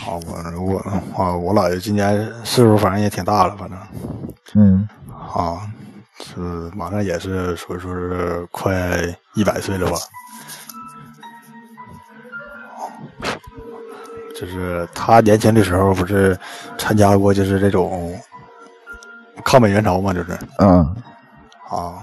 [0.00, 0.18] 啊，
[0.58, 0.78] 我我
[1.16, 3.78] 啊，我姥爷今年岁数反正也挺大了，反正，
[4.56, 4.88] 嗯，
[5.32, 5.62] 啊，
[6.18, 6.40] 是
[6.74, 9.00] 马上也是说说是快
[9.34, 9.96] 一百岁了吧。
[14.36, 16.36] 就是他年轻的时候不是
[16.76, 18.12] 参加过就是这种
[19.44, 20.80] 抗美援朝嘛，就是，嗯，
[21.70, 22.02] 啊，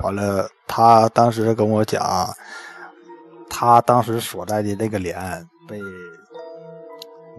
[0.00, 2.28] 完了，他当时跟我讲。
[3.48, 5.16] 他当时所在的那个连
[5.66, 5.80] 被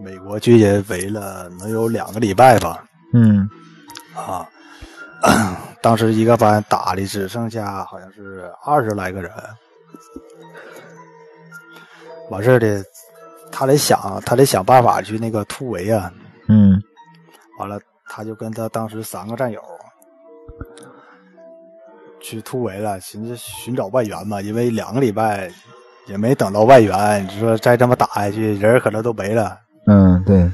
[0.02, 2.82] 美国军人围了，能有两个礼拜吧。
[3.12, 3.48] 嗯，
[4.16, 4.48] 啊，
[5.80, 9.30] 当时一个班打的只剩下好像是二十来个人。
[12.30, 12.82] 完事儿的，
[13.52, 16.12] 他得想，他得想办法去那个突围啊。
[16.48, 16.82] 嗯，
[17.60, 17.78] 完了，
[18.08, 19.62] 他就跟他当时三个战友
[22.20, 25.50] 去突围了，寻思寻找外援嘛，因为两个礼拜。
[26.06, 29.58] 也没等到外援，你说再这么打下去，人可能都没了。
[29.86, 30.50] 嗯，对。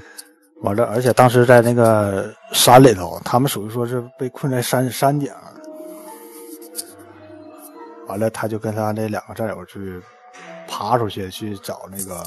[0.62, 5.30] 完了，而且当时在那个山里头，他们属于说是被困在山山顶。
[8.08, 10.02] 完了，他就跟他那两个战友去
[10.66, 12.24] 爬出去去找那个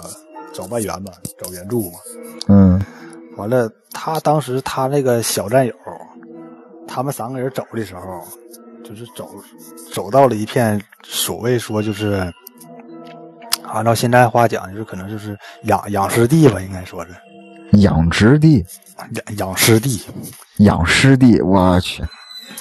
[0.53, 1.99] 找外援嘛，找援助嘛。
[2.47, 2.81] 嗯。
[3.35, 5.73] 完了，他当时他那个小战友，
[6.87, 8.23] 他们三个人走的时候，
[8.87, 9.29] 就是走
[9.93, 12.31] 走到了一片所谓说就是。
[13.69, 17.11] 按照现在话讲，就是可能就是养养尸地吧，应该说是。
[17.79, 18.65] 养殖地，
[19.11, 20.01] 养养尸地，
[20.59, 22.01] 养尸地，我去，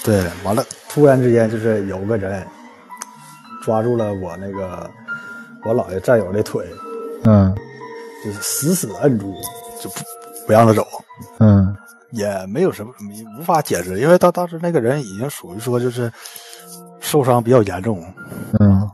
[0.03, 2.45] 对，完了，突然之间就是有个人
[3.62, 4.91] 抓住了我那个
[5.64, 6.66] 我姥爷战友的腿，
[7.22, 7.55] 嗯，
[8.24, 9.33] 就是死死摁住，
[9.81, 10.01] 就不
[10.45, 10.85] 不让他走，
[11.39, 11.72] 嗯，
[12.11, 12.92] 也没有什么
[13.38, 16.12] 无法解释，因为他当时那个人已经属于说就是
[17.00, 18.02] 受伤比较严重，
[18.61, 18.88] 嗯。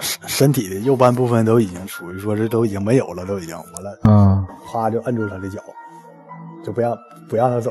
[0.00, 3.96] 身身体的右半部分都已经属于说是都已经没有了，都已经完了。
[4.02, 5.60] 嗯，啪就摁住他的脚，
[6.64, 6.96] 就不让
[7.28, 7.70] 不让他走。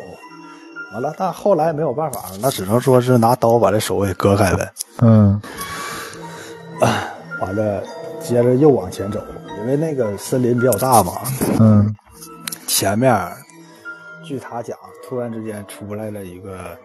[0.93, 4.71] 完了，但后来没有办法，那只能说是拿刀把这手给割开呗。
[4.99, 5.39] 嗯，
[7.41, 7.84] 完了，
[8.21, 9.21] 接着又往前走，
[9.59, 11.13] 因为那个森林比较大嘛。
[11.59, 11.93] 嗯，
[12.67, 13.13] 前面
[14.24, 16.78] 据他讲，突然之间出来了一个，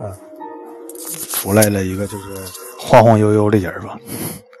[0.00, 0.12] 嗯，
[1.30, 2.34] 出来了一个就是
[2.78, 3.98] 晃晃悠悠的人吧。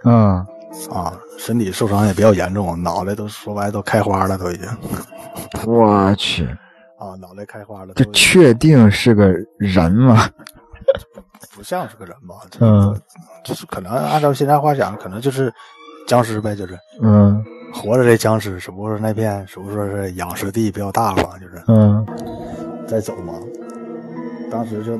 [0.04, 0.46] 嗯，
[0.90, 4.68] 啊，身体受伤也比较严重，脑袋都说白都开花了，都已经。
[5.66, 6.44] 我去。
[6.98, 7.92] 啊，脑袋开花了！
[7.94, 9.26] 这确定是个
[9.58, 10.28] 人吗？
[11.52, 12.36] 不像是个人吧？
[12.60, 13.00] 嗯，
[13.44, 15.52] 就是可能按照现在话讲，可能就是
[16.06, 16.78] 僵尸呗，就是。
[17.00, 21.38] 嗯，活着的僵尸，只不过是那片，是不是说是养尸地比较大嘛？
[21.40, 21.62] 就是。
[21.68, 22.06] 嗯。
[22.86, 23.34] 在走嘛，
[24.50, 24.92] 当时就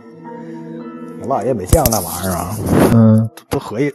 [1.20, 2.56] 我姥爷没见过那玩意儿啊。
[2.94, 3.30] 嗯。
[3.48, 3.88] 都合计，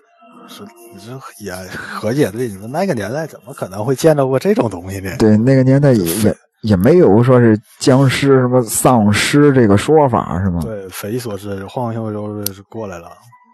[0.47, 0.63] 是
[0.93, 5.11] 你说也合计对，你说那个年代怎么可能会见到过这种东西呢？
[5.17, 6.37] 对，那个年代也也。
[6.63, 10.59] 也没有说是僵尸什么丧尸这个说法是吗？
[10.63, 13.11] 对，匪夷所思，晃晃悠悠就过来了。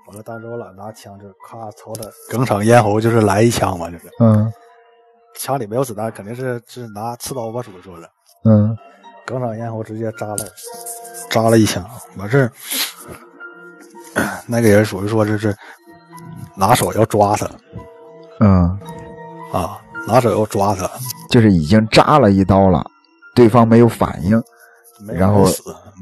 [0.07, 4.05] 完了，当时我姥拿枪就咔朝他梗场咽喉就是来一枪嘛，就是。
[4.21, 4.51] 嗯。
[5.37, 8.09] 枪里没有子弹，肯定是是拿刺刀吧，属于说的。
[8.45, 8.77] 嗯。
[9.25, 10.45] 梗场咽喉直接扎了，
[11.29, 11.83] 扎了一枪，
[12.17, 12.51] 完事儿。
[14.47, 15.55] 那个人属于说这是
[16.55, 17.49] 拿手要抓他。
[18.39, 18.77] 嗯。
[19.53, 20.89] 啊，拿手要抓他，
[21.29, 22.85] 就是已经扎了一刀了。
[23.35, 24.43] 对方没有反应，
[25.07, 25.45] 然后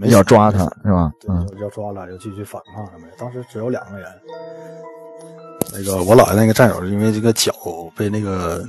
[0.08, 1.12] 要抓他是吧？
[1.30, 3.14] 嗯，要抓了，就继续反抗什么的？
[3.18, 4.08] 当时只有两个人，
[5.74, 7.52] 那个我姥爷那个战友，因为这个脚
[7.96, 8.64] 被那个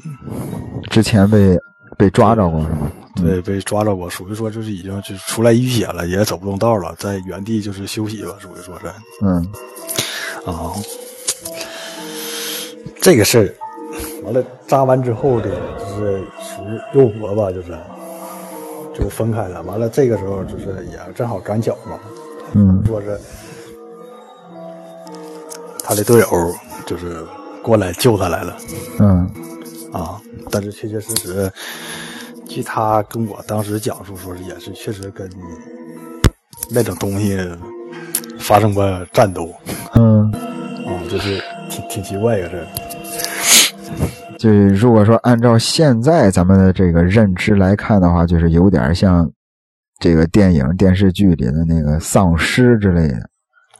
[0.90, 1.58] 之前被
[1.96, 2.90] 被抓着过是吗？
[3.16, 8.86] 对，被抓着过，属于说就是已经就出来淤血了，也走不动道了，在原地就是休息吧，属于说是。
[9.22, 9.46] 嗯。
[10.44, 10.72] 啊，
[13.00, 13.54] 这个事儿
[14.24, 17.78] 完了扎完之后的，就是属于肉搏吧，就是。
[18.94, 21.98] 就分开了，完了这个时候就是也正好赶巧嘛，
[22.52, 23.18] 嗯，说是
[25.82, 26.26] 他的队友
[26.86, 27.24] 就是
[27.62, 28.56] 过来救他来了，
[28.98, 29.30] 嗯，
[29.92, 30.20] 啊，
[30.50, 31.52] 但是确确实实，
[32.46, 35.30] 据他跟我当时讲述说是也是确实跟
[36.70, 37.38] 那种东西
[38.38, 39.54] 发生过战斗，
[39.94, 40.30] 嗯，
[40.86, 42.66] 啊，就是挺挺奇怪个事
[44.38, 49.30] 就是如果说按照现在咱们的这个认知来看的话，就是有点像
[50.00, 53.30] 这个电影电视剧里的那个丧尸之类的。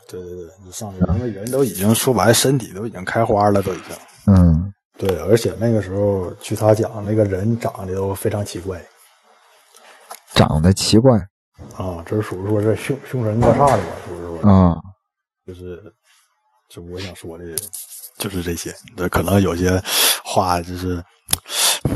[0.09, 4.35] 对对对，丧尸，那人都已经说白，身体都已经开花了，都已经。
[4.35, 8.81] 嗯，对，而且那个时候据他讲，那个人长得都非常奇怪。
[10.35, 11.18] 长得奇怪？
[11.77, 13.93] 啊，这是属于说是凶凶神恶煞的吧？
[14.09, 14.49] 是不是？
[14.49, 14.77] 啊，
[15.47, 15.81] 就是，
[16.68, 17.45] 就我想说的。
[18.18, 19.83] 就是这些，这可能有些
[20.23, 21.03] 话就是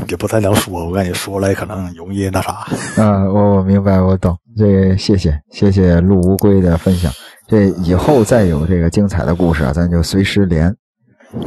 [0.09, 2.67] 也不太能说，我感觉说来可能容易那啥。
[2.97, 4.35] 嗯，我我明白，我懂。
[4.57, 7.11] 这谢谢谢谢陆乌龟的分享。
[7.47, 10.75] 这以后再有这个精彩的故事，咱就随时连。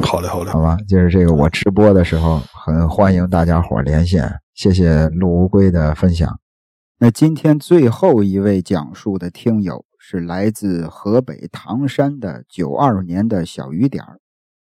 [0.01, 0.75] 好嘞，好嘞，好吧。
[0.87, 4.39] 就是这个我直播的时候，很欢迎大家伙连线。
[4.55, 6.39] 谢谢陆乌龟的分享。
[6.97, 14.19] 那今天最后一位讲述的听友是来自河北唐山的九二年的小雨点儿。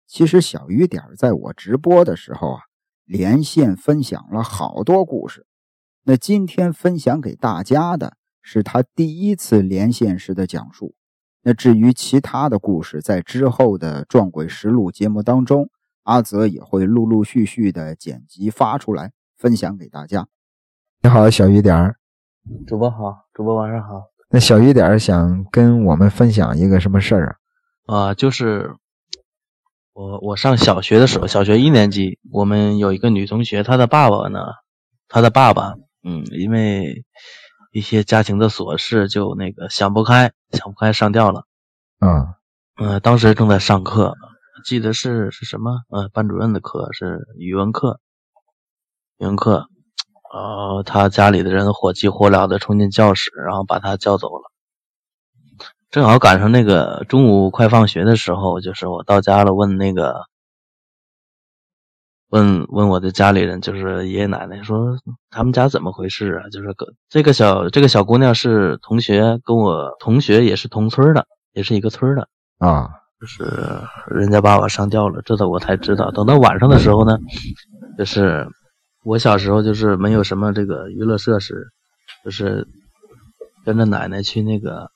[0.08, 2.60] 其实小雨点在我直播的时候啊，
[3.04, 5.46] 连线分享了好多故事。
[6.04, 10.96] 那今天分享给大家的是他第一次连线时的讲述。
[11.42, 15.68] 那至于其他的故事，在之后的《撞鬼实录》节目当中，
[16.04, 20.28] 阿泽也会陆陆续续的剪辑发出来，分享给大家。
[21.02, 21.96] 你好，小雨点儿
[22.66, 24.04] 主播好，主播晚上好。
[24.30, 27.36] 那小雨点儿想跟我们分享一个什么事儿
[27.86, 27.96] 啊？
[27.96, 28.76] 啊，就是。
[29.94, 34.38] 我我上小学的时候，小学一年级，我们有一个女同学，她的爸爸呢，
[35.06, 37.04] 她的爸爸，嗯，因为
[37.72, 41.44] 一些家庭的琐事，就那个想不开，想不开上吊了。
[42.00, 42.34] 嗯，
[42.76, 44.14] 呃，当时正在上课，
[44.64, 45.80] 记得是是什么？
[45.88, 47.98] 呃，班主任的课是语文课，
[49.18, 49.66] 语文课，
[50.32, 54.50] 呃，他家里的人火急火燎的冲进教室，然后把他叫走了。
[55.90, 60.26] 正好赶上那个中午快放学的时候，就是我到家了，问那个，
[62.32, 64.96] 问问我的家里人，就是爷爷奶奶，说
[65.30, 66.48] 他们家怎么回事啊？
[66.50, 72.28] 就是个这个小这个小姑娘是同学，跟我同学也是同村的，也是一个村的
[72.58, 72.88] 啊。
[73.20, 73.44] 就是
[74.08, 76.10] 人家把我上吊了，这我才知道。
[76.10, 77.18] 等到晚上的时候呢，
[77.96, 78.48] 就是
[79.04, 81.68] 我小时候就是没有什么这个娱乐设施，
[82.24, 82.66] 就是
[83.64, 84.90] 跟着奶奶去那个。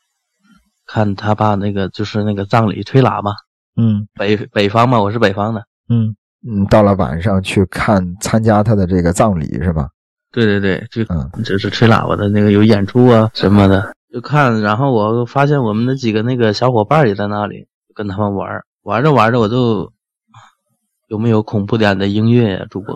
[0.88, 3.32] 看他爸那个就是那个葬礼吹喇叭，
[3.74, 5.64] 嗯，北北方嘛，我是北方的。
[5.88, 6.14] 嗯
[6.44, 9.88] 嗯，到了晚上去看参加他的这个葬礼是吧？
[10.32, 14.60] 对对对，就嗯，就是吹喇叭的那个有演出啊什么的，就看。
[14.60, 19.92] 然后我发现我们的几个那个小伙伴也在那里跟他们玩，玩着玩着我就
[21.08, 22.94] 有没有恐怖点的音乐呀，主播？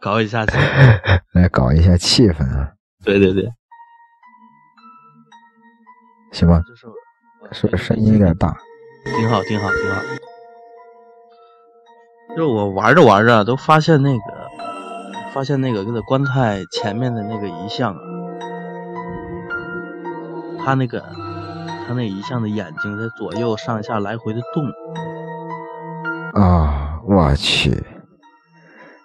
[0.00, 0.56] 搞搞一下气，
[1.32, 2.70] 来搞一下气氛啊！
[3.04, 3.50] 对对对，
[6.32, 8.56] 行吧，就是是声音有点大，
[9.16, 10.23] 挺好，挺好，挺好。
[12.36, 14.20] 就我玩着玩着，都发现那个，
[15.32, 17.98] 发现那个那个棺材前面的那个遗像啊，
[20.64, 21.00] 他那个
[21.86, 24.64] 他那遗像的眼睛在左右上下来回的动。
[26.42, 27.84] 啊，我去！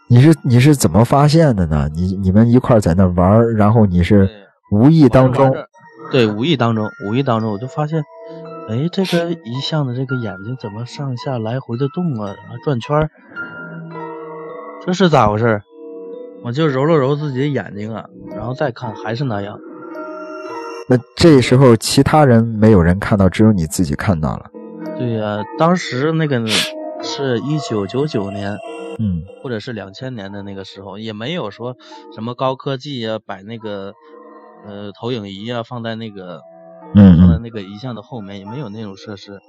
[0.07, 1.87] 你是你是怎么发现的呢？
[1.93, 4.27] 你你们一块在那玩，然后你是
[4.71, 5.53] 无意当中，
[6.11, 8.03] 对，无意当中，无意当中我就发现，
[8.69, 13.09] 哎，这个遗像的这个眼睛怎么上下来回的动啊，然后转圈儿，
[14.85, 15.63] 这是咋回事？
[16.43, 19.59] 我就揉了揉自己的眼睛啊，然后再看还是那样。
[20.87, 24.51] 那这时候其他人没有人看到，只有你自己看到了。
[24.97, 26.45] 对呀，当时那个
[27.01, 28.55] 是一九九九年。
[29.01, 31.77] 嗯，或者是两千年的那个时候，也没有说
[32.13, 33.93] 什么高科技啊，摆那个
[34.65, 36.41] 呃投影仪啊，放在那个
[36.95, 39.39] 嗯放在那个遗像的后面，也没有那种设施。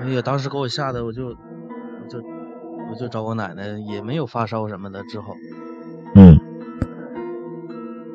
[0.00, 2.18] 哎呀，当时给我吓得，我就我就
[2.90, 5.02] 我就找我奶奶，也没有发烧什么的。
[5.04, 5.34] 之后，
[6.14, 6.38] 嗯，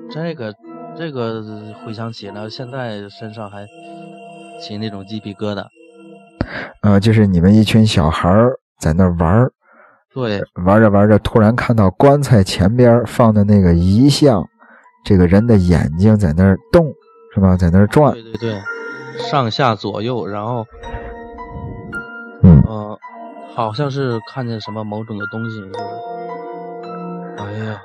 [0.10, 0.54] 这个
[0.98, 1.44] 这个
[1.84, 3.66] 回想起来，现在身上还
[4.62, 5.66] 起那种鸡皮疙瘩。
[6.82, 8.30] 呃，就是你们一群小孩
[8.80, 9.52] 在那玩儿，
[10.14, 14.48] 对，玩着玩着，突然看到棺材前边放的那个遗像，
[15.04, 16.94] 这个人的眼睛在那儿动，
[17.34, 17.58] 是吧？
[17.58, 18.62] 在那儿转，对对对，
[19.20, 20.66] 上下左右，然后，
[22.42, 23.00] 嗯，呃，
[23.54, 25.86] 好像是看见什么某种的东西，就是，
[27.38, 27.82] 哎呀，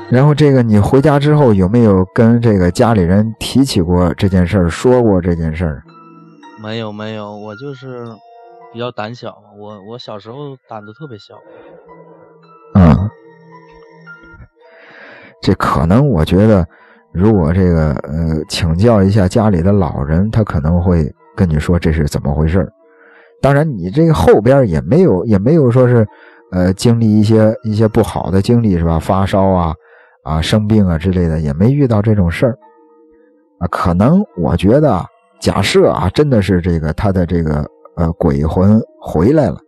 [0.10, 5.82] 然后这个你回家之后有没有跟这个家里人提起过这件事儿，说过这件事儿？
[6.62, 8.06] 没有没有，我就是
[8.72, 11.34] 比较胆小，我我小时候胆子特别小。
[12.74, 13.08] 嗯，
[15.40, 16.66] 这可能我觉得，
[17.12, 22.66] 如果这个呃请教一下家里的老人，他可能会跟你说这是怎么回事
[23.40, 26.06] 当然，你这个后边也没有也没有说是
[26.52, 28.98] 呃经历一些一些不好的经历是吧？
[28.98, 29.74] 发烧啊
[30.24, 32.58] 啊生病啊之类的，也没遇到这种事儿
[33.58, 33.66] 啊。
[33.68, 35.04] 可能我觉得。
[35.38, 37.62] 假设啊，真的是这个他的这个
[37.94, 39.58] 呃鬼魂回来了，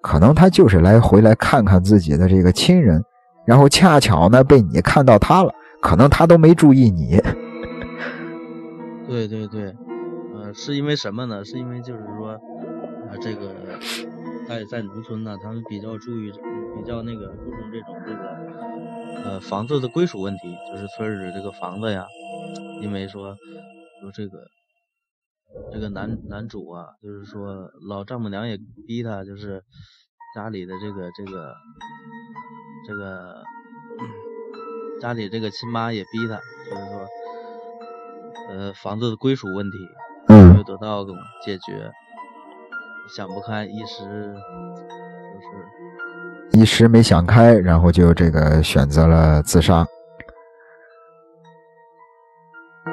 [0.00, 3.02] 可能他就是来回来看看自己的这个亲人，
[3.48, 7.18] 然后恰巧呢被你看到他了，可能他都没注意你。
[9.06, 9.74] 对对对，
[10.34, 11.42] 呃，是因为什么呢？
[11.42, 13.54] 是因为就是说，啊，这个
[14.46, 16.30] 在在农村呢，他们比较注意，
[16.76, 22.06] 比较那个注重这种这个呃房子的归属问题，就是村里这个房子呀，
[22.82, 23.34] 因为说
[24.02, 24.38] 说这个。
[25.72, 29.64] 这个男男主啊，就是说老丈母娘也逼他，就是
[30.34, 31.54] 家里的这个这个
[32.88, 33.44] 这个
[34.98, 37.06] 家里这个亲妈也逼他，就是说
[38.48, 39.76] 呃房子的归属问题
[40.26, 41.04] 没有得到
[41.44, 41.92] 解决，
[43.14, 44.34] 想不开，一时
[45.34, 49.86] 就是一时没想开，然后就这个选择了自杀。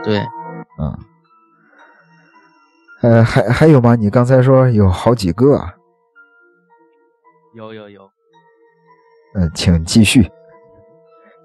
[0.04, 0.20] 对，
[0.78, 1.00] 嗯。
[3.02, 3.96] 呃，还还有吗？
[3.96, 5.62] 你刚才说有好几个，
[7.54, 8.12] 有有有。
[9.36, 10.32] 嗯，请继续，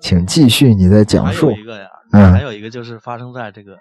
[0.00, 1.48] 请继续你的讲述。
[1.48, 3.76] 还有一个呀，嗯，还有一个就是发生在这个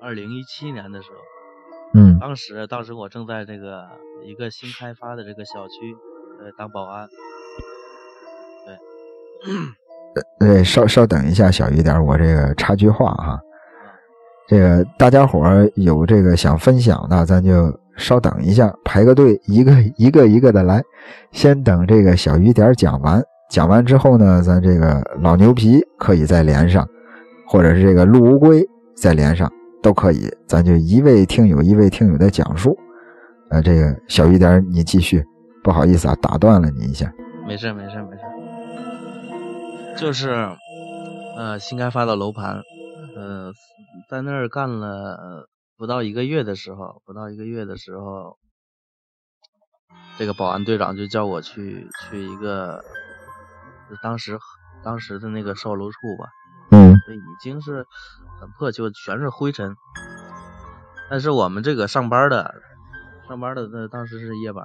[0.00, 3.84] 二零一七年的时候，嗯，当时当时我正在这个
[4.24, 5.94] 一个新开发的这个小区
[6.40, 7.08] 呃当保安，
[10.38, 13.40] 对，对，稍稍等一下，小雨点，我这个插句话哈。
[14.48, 20.82] 这个大家伙儿有这个想分享的，咱就稍等一下，排个队，一个一个一个的来。
[21.30, 23.22] 先等这个小雨点讲完，
[23.52, 26.88] 讲完之后呢，咱这个老牛皮可以再连上，
[27.46, 30.26] 或者是这个陆乌龟再连上，都可以。
[30.48, 32.74] 咱就一位听友一位听友的讲述。
[33.50, 35.22] 呃，这个小雨点你继续，
[35.62, 37.12] 不好意思啊，打断了你一下。
[37.46, 38.22] 没事没事没事，
[39.98, 40.30] 就是
[41.36, 42.54] 呃新开发的楼盘，
[43.14, 43.52] 呃。
[44.08, 45.46] 在那儿干了
[45.76, 48.38] 不到一个月的时候，不到一个月的时候，
[50.16, 52.82] 这个保安队长就叫我去去一个
[54.02, 54.38] 当时
[54.84, 56.28] 当时的那个售楼处吧，
[56.70, 57.86] 嗯，已经是
[58.40, 59.76] 很破旧，全是灰尘，
[61.10, 62.54] 但是我们这个上班的，
[63.28, 64.64] 上班的那当时是夜班，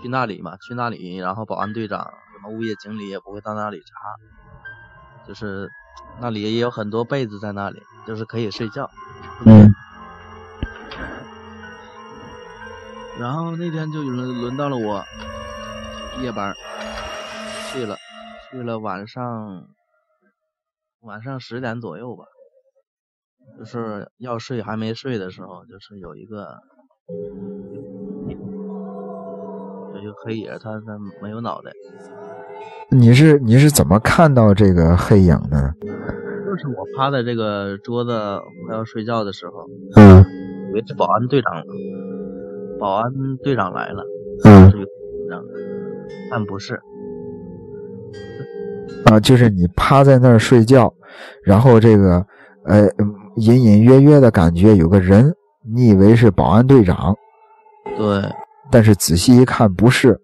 [0.00, 2.00] 去那里嘛，去那里，然后保安队长、
[2.32, 5.68] 什么物业经理也不会到那里查，就是
[6.20, 8.90] 那里也有很多被子在那里，就是可以睡觉。
[9.44, 9.72] 嗯。
[13.18, 15.04] 然后那天就轮轮到了我
[16.22, 16.56] 夜班，
[17.72, 17.96] 去了，
[18.50, 19.68] 去了晚上
[21.02, 22.24] 晚上十点左右吧。
[23.58, 26.58] 就是要睡还没睡的时候，就是有一个
[29.94, 31.72] 有一个黑影，他他没有脑袋。
[32.90, 35.74] 你是你是怎么看到这个黑影的？
[35.80, 38.10] 就是我趴在这个桌子
[38.66, 39.66] 快要睡觉的时候，
[39.96, 40.24] 嗯，
[40.70, 41.64] 以为是保安队长，
[42.78, 44.04] 保安队长来了，
[44.44, 44.72] 嗯，
[46.30, 46.80] 但不是。
[49.04, 50.92] 啊，就是你趴在那儿睡觉，
[51.44, 52.24] 然后这个
[52.64, 52.88] 呃。
[53.36, 55.32] 隐隐约约的感觉有个人，
[55.72, 57.14] 你以为是保安队长，
[57.96, 58.22] 对，
[58.70, 60.20] 但是仔细一看不是，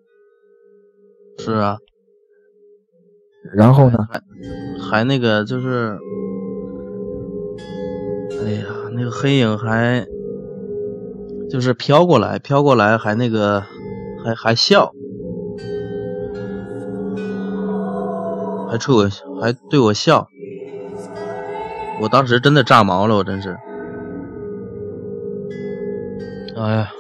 [1.39, 1.79] 是啊，
[3.55, 4.21] 然后呢，还
[4.99, 5.97] 还那个就是，
[8.45, 10.05] 哎呀，那个黑影还
[11.49, 13.63] 就是飘过来，飘过来还那个
[14.23, 14.93] 还还笑，
[18.77, 20.29] 还冲我还对我笑。
[21.99, 23.57] 我当时真的炸毛了，我真是，
[26.55, 26.91] 哎呀，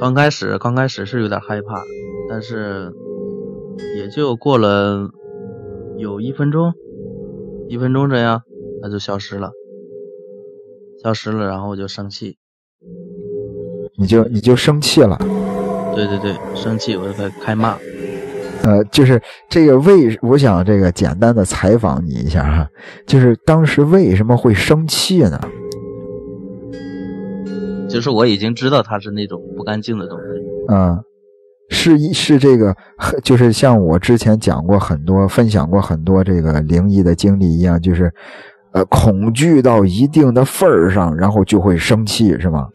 [0.00, 1.82] 刚开始刚开始是有点害怕，
[2.30, 2.90] 但是
[3.94, 5.10] 也就过了
[5.98, 6.72] 有一分钟，
[7.68, 8.42] 一分钟这样，
[8.80, 9.52] 它就消失了，
[11.02, 12.38] 消失了，然后我就生气，
[13.98, 15.18] 你就你就生气了，
[16.06, 17.76] 对对对，生气我就开开骂。
[18.62, 22.68] 呃，就是这个为，我想这个简单的采访你一下哈，
[23.04, 25.40] 就是当时为什么会生气呢？
[27.88, 30.24] 就是我已经知道它是那种不干净的东西。
[30.68, 31.02] 嗯，
[31.70, 32.76] 是一是这个，
[33.24, 38.12] 就是像我之前讲过很多，分享过很多这个灵异的经历一样，就是
[38.70, 42.68] 呃，恐惧到一定的份儿上，然后就会生气，是吗？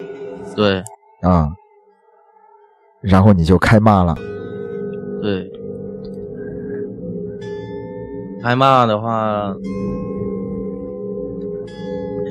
[0.55, 0.83] 对。
[1.21, 1.47] 啊，
[3.03, 4.15] 然后你就开骂了。
[5.21, 5.51] 对。
[8.41, 9.55] 开骂的话，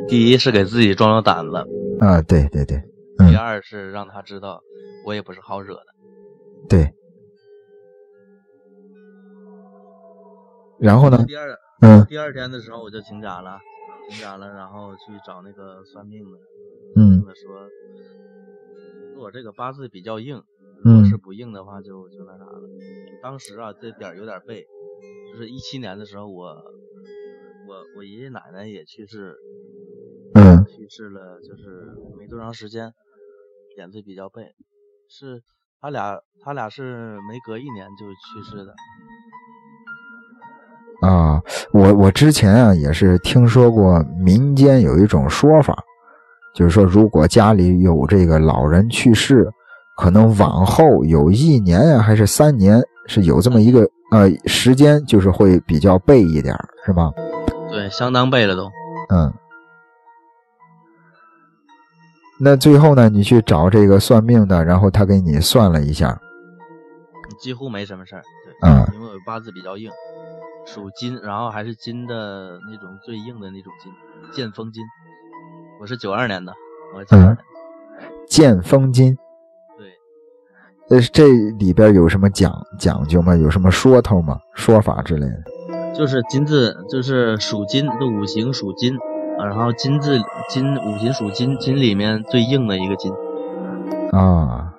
[0.09, 1.57] 第一是给自己壮壮胆子
[2.01, 2.83] 啊，对对对。
[3.31, 4.63] 第二是让他知道
[5.07, 5.87] 我也不是好惹的。
[6.69, 6.93] 对。
[10.79, 11.25] 然后呢？
[11.27, 13.59] 第二，嗯，第二天的时候我就请假了，
[14.11, 16.39] 请假了，然后去找那个算命的，
[16.97, 17.71] 嗯，他，说
[19.23, 20.43] 我这个八字比较硬，
[20.85, 22.63] 如果是不硬的话就就那啥了。
[23.23, 24.67] 当时啊，这点有点背。
[25.33, 26.45] 就是一七年的时候，我
[27.67, 29.35] 我我爷爷奶奶也去世，
[30.35, 32.93] 嗯，去世了，就是没多长时间，
[33.75, 34.55] 点子比较背，
[35.09, 35.43] 是
[35.81, 38.75] 他俩他俩是没隔一年就去世的。
[41.01, 45.83] 啊，我我之前啊也是听说过民间有一种说法，
[46.55, 49.51] 就是说如果家里有这个老人去世，
[49.97, 53.89] 可能往后有一年啊还是三年是有这么一个。
[54.13, 57.11] 呃，时间就是会比较背一点，是吧？
[57.71, 58.71] 对，相当背了都。
[59.09, 59.33] 嗯。
[62.39, 66.21] 那最后呢，你去找这个算命的，然后他给你算了一下，
[67.41, 68.23] 几乎没什么事儿。
[68.45, 69.91] 对，嗯，因为我八字比较硬，
[70.67, 73.91] 属金，然后还是金的那种最硬的那种金，
[74.31, 74.85] 剑锋金。
[75.81, 76.53] 我是九二年的，
[76.95, 77.39] 我九二年。
[78.29, 79.17] 剑锋金。
[80.93, 81.27] 呃，这
[81.59, 83.35] 里边有什么讲讲究吗？
[83.35, 84.39] 有什么说头吗？
[84.53, 85.95] 说法之类的？
[85.95, 88.95] 就是金字，就是属金的五行属金
[89.39, 90.21] 啊，然后金字
[90.51, 93.11] 金五行属金，金里面最硬的一个金
[94.13, 94.75] 啊。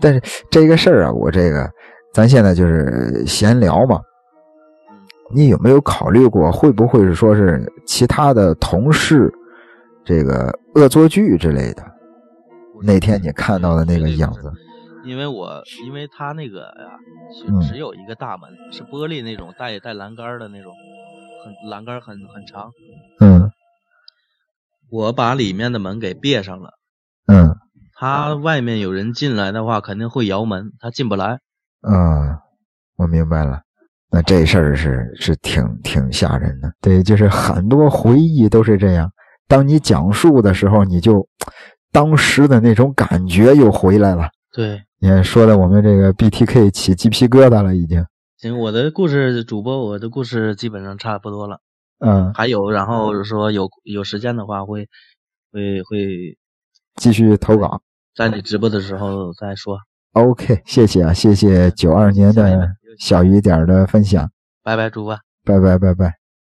[0.00, 0.20] 但是
[0.50, 1.70] 这个事儿啊，我这个
[2.12, 4.00] 咱现在就是闲聊嘛。
[5.32, 9.32] 你有没有考虑过，会不会是说是其他的同事
[10.04, 11.84] 这个恶作剧之类的？
[12.82, 14.52] 那天你看到的那个影子。
[15.02, 16.98] 因为我因为他那个呀，
[17.68, 20.74] 只有一个大门，是玻璃那种带带栏杆的那种，
[21.42, 22.72] 很栏杆很很长。
[23.20, 23.50] 嗯，
[24.90, 26.70] 我把里面的门给别上了。
[27.26, 27.56] 嗯，
[27.94, 31.40] 他外面有人进来的话，肯定会摇门，他进不来。
[31.80, 32.38] 嗯，
[32.96, 33.62] 我明白了。
[34.10, 36.72] 那这事儿是是挺挺吓人的。
[36.80, 39.10] 对，就是很多回忆都是这样。
[39.48, 41.26] 当你讲述的时候，你就
[41.90, 44.30] 当时的那种感觉又回来了。
[44.52, 44.82] 对。
[45.02, 48.06] 你看，说的我们这个 BTK 起鸡皮疙瘩了，已经。
[48.38, 51.58] 行，我的故事主播，我的故事基本上差不多了。
[51.98, 54.88] 嗯，还有，然后说有有时间的话会
[55.50, 56.38] 会会
[56.94, 57.82] 继续投稿，
[58.14, 59.76] 在你直播的时候再说。
[60.12, 64.30] OK，谢谢啊，谢谢九二年的小雨点的分享。
[64.62, 66.14] 拜拜，主播，拜拜拜拜。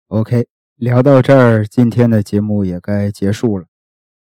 [0.08, 3.66] OK，聊到这儿，今天的节目也该结束了。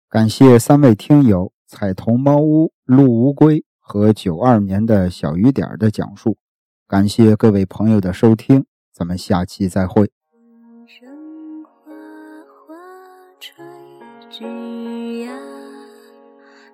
[0.10, 6.36] 感谢三位听友彩桐猫屋、陆乌龟和九二年的小雨点的讲述，
[6.90, 10.12] 感谢各位朋友的收听，咱们下期再会。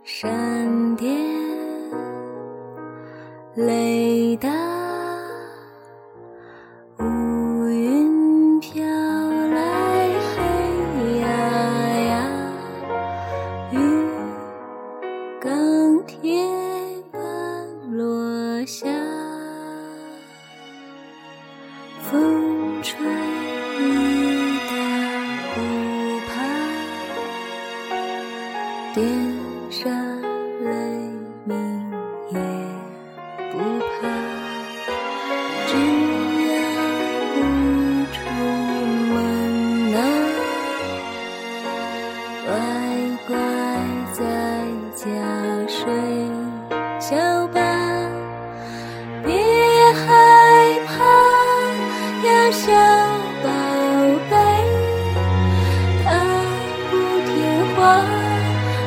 [0.04, 1.08] 闪电
[3.56, 4.73] 雷达。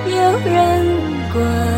[0.07, 0.53] 有人
[1.33, 1.76] 管。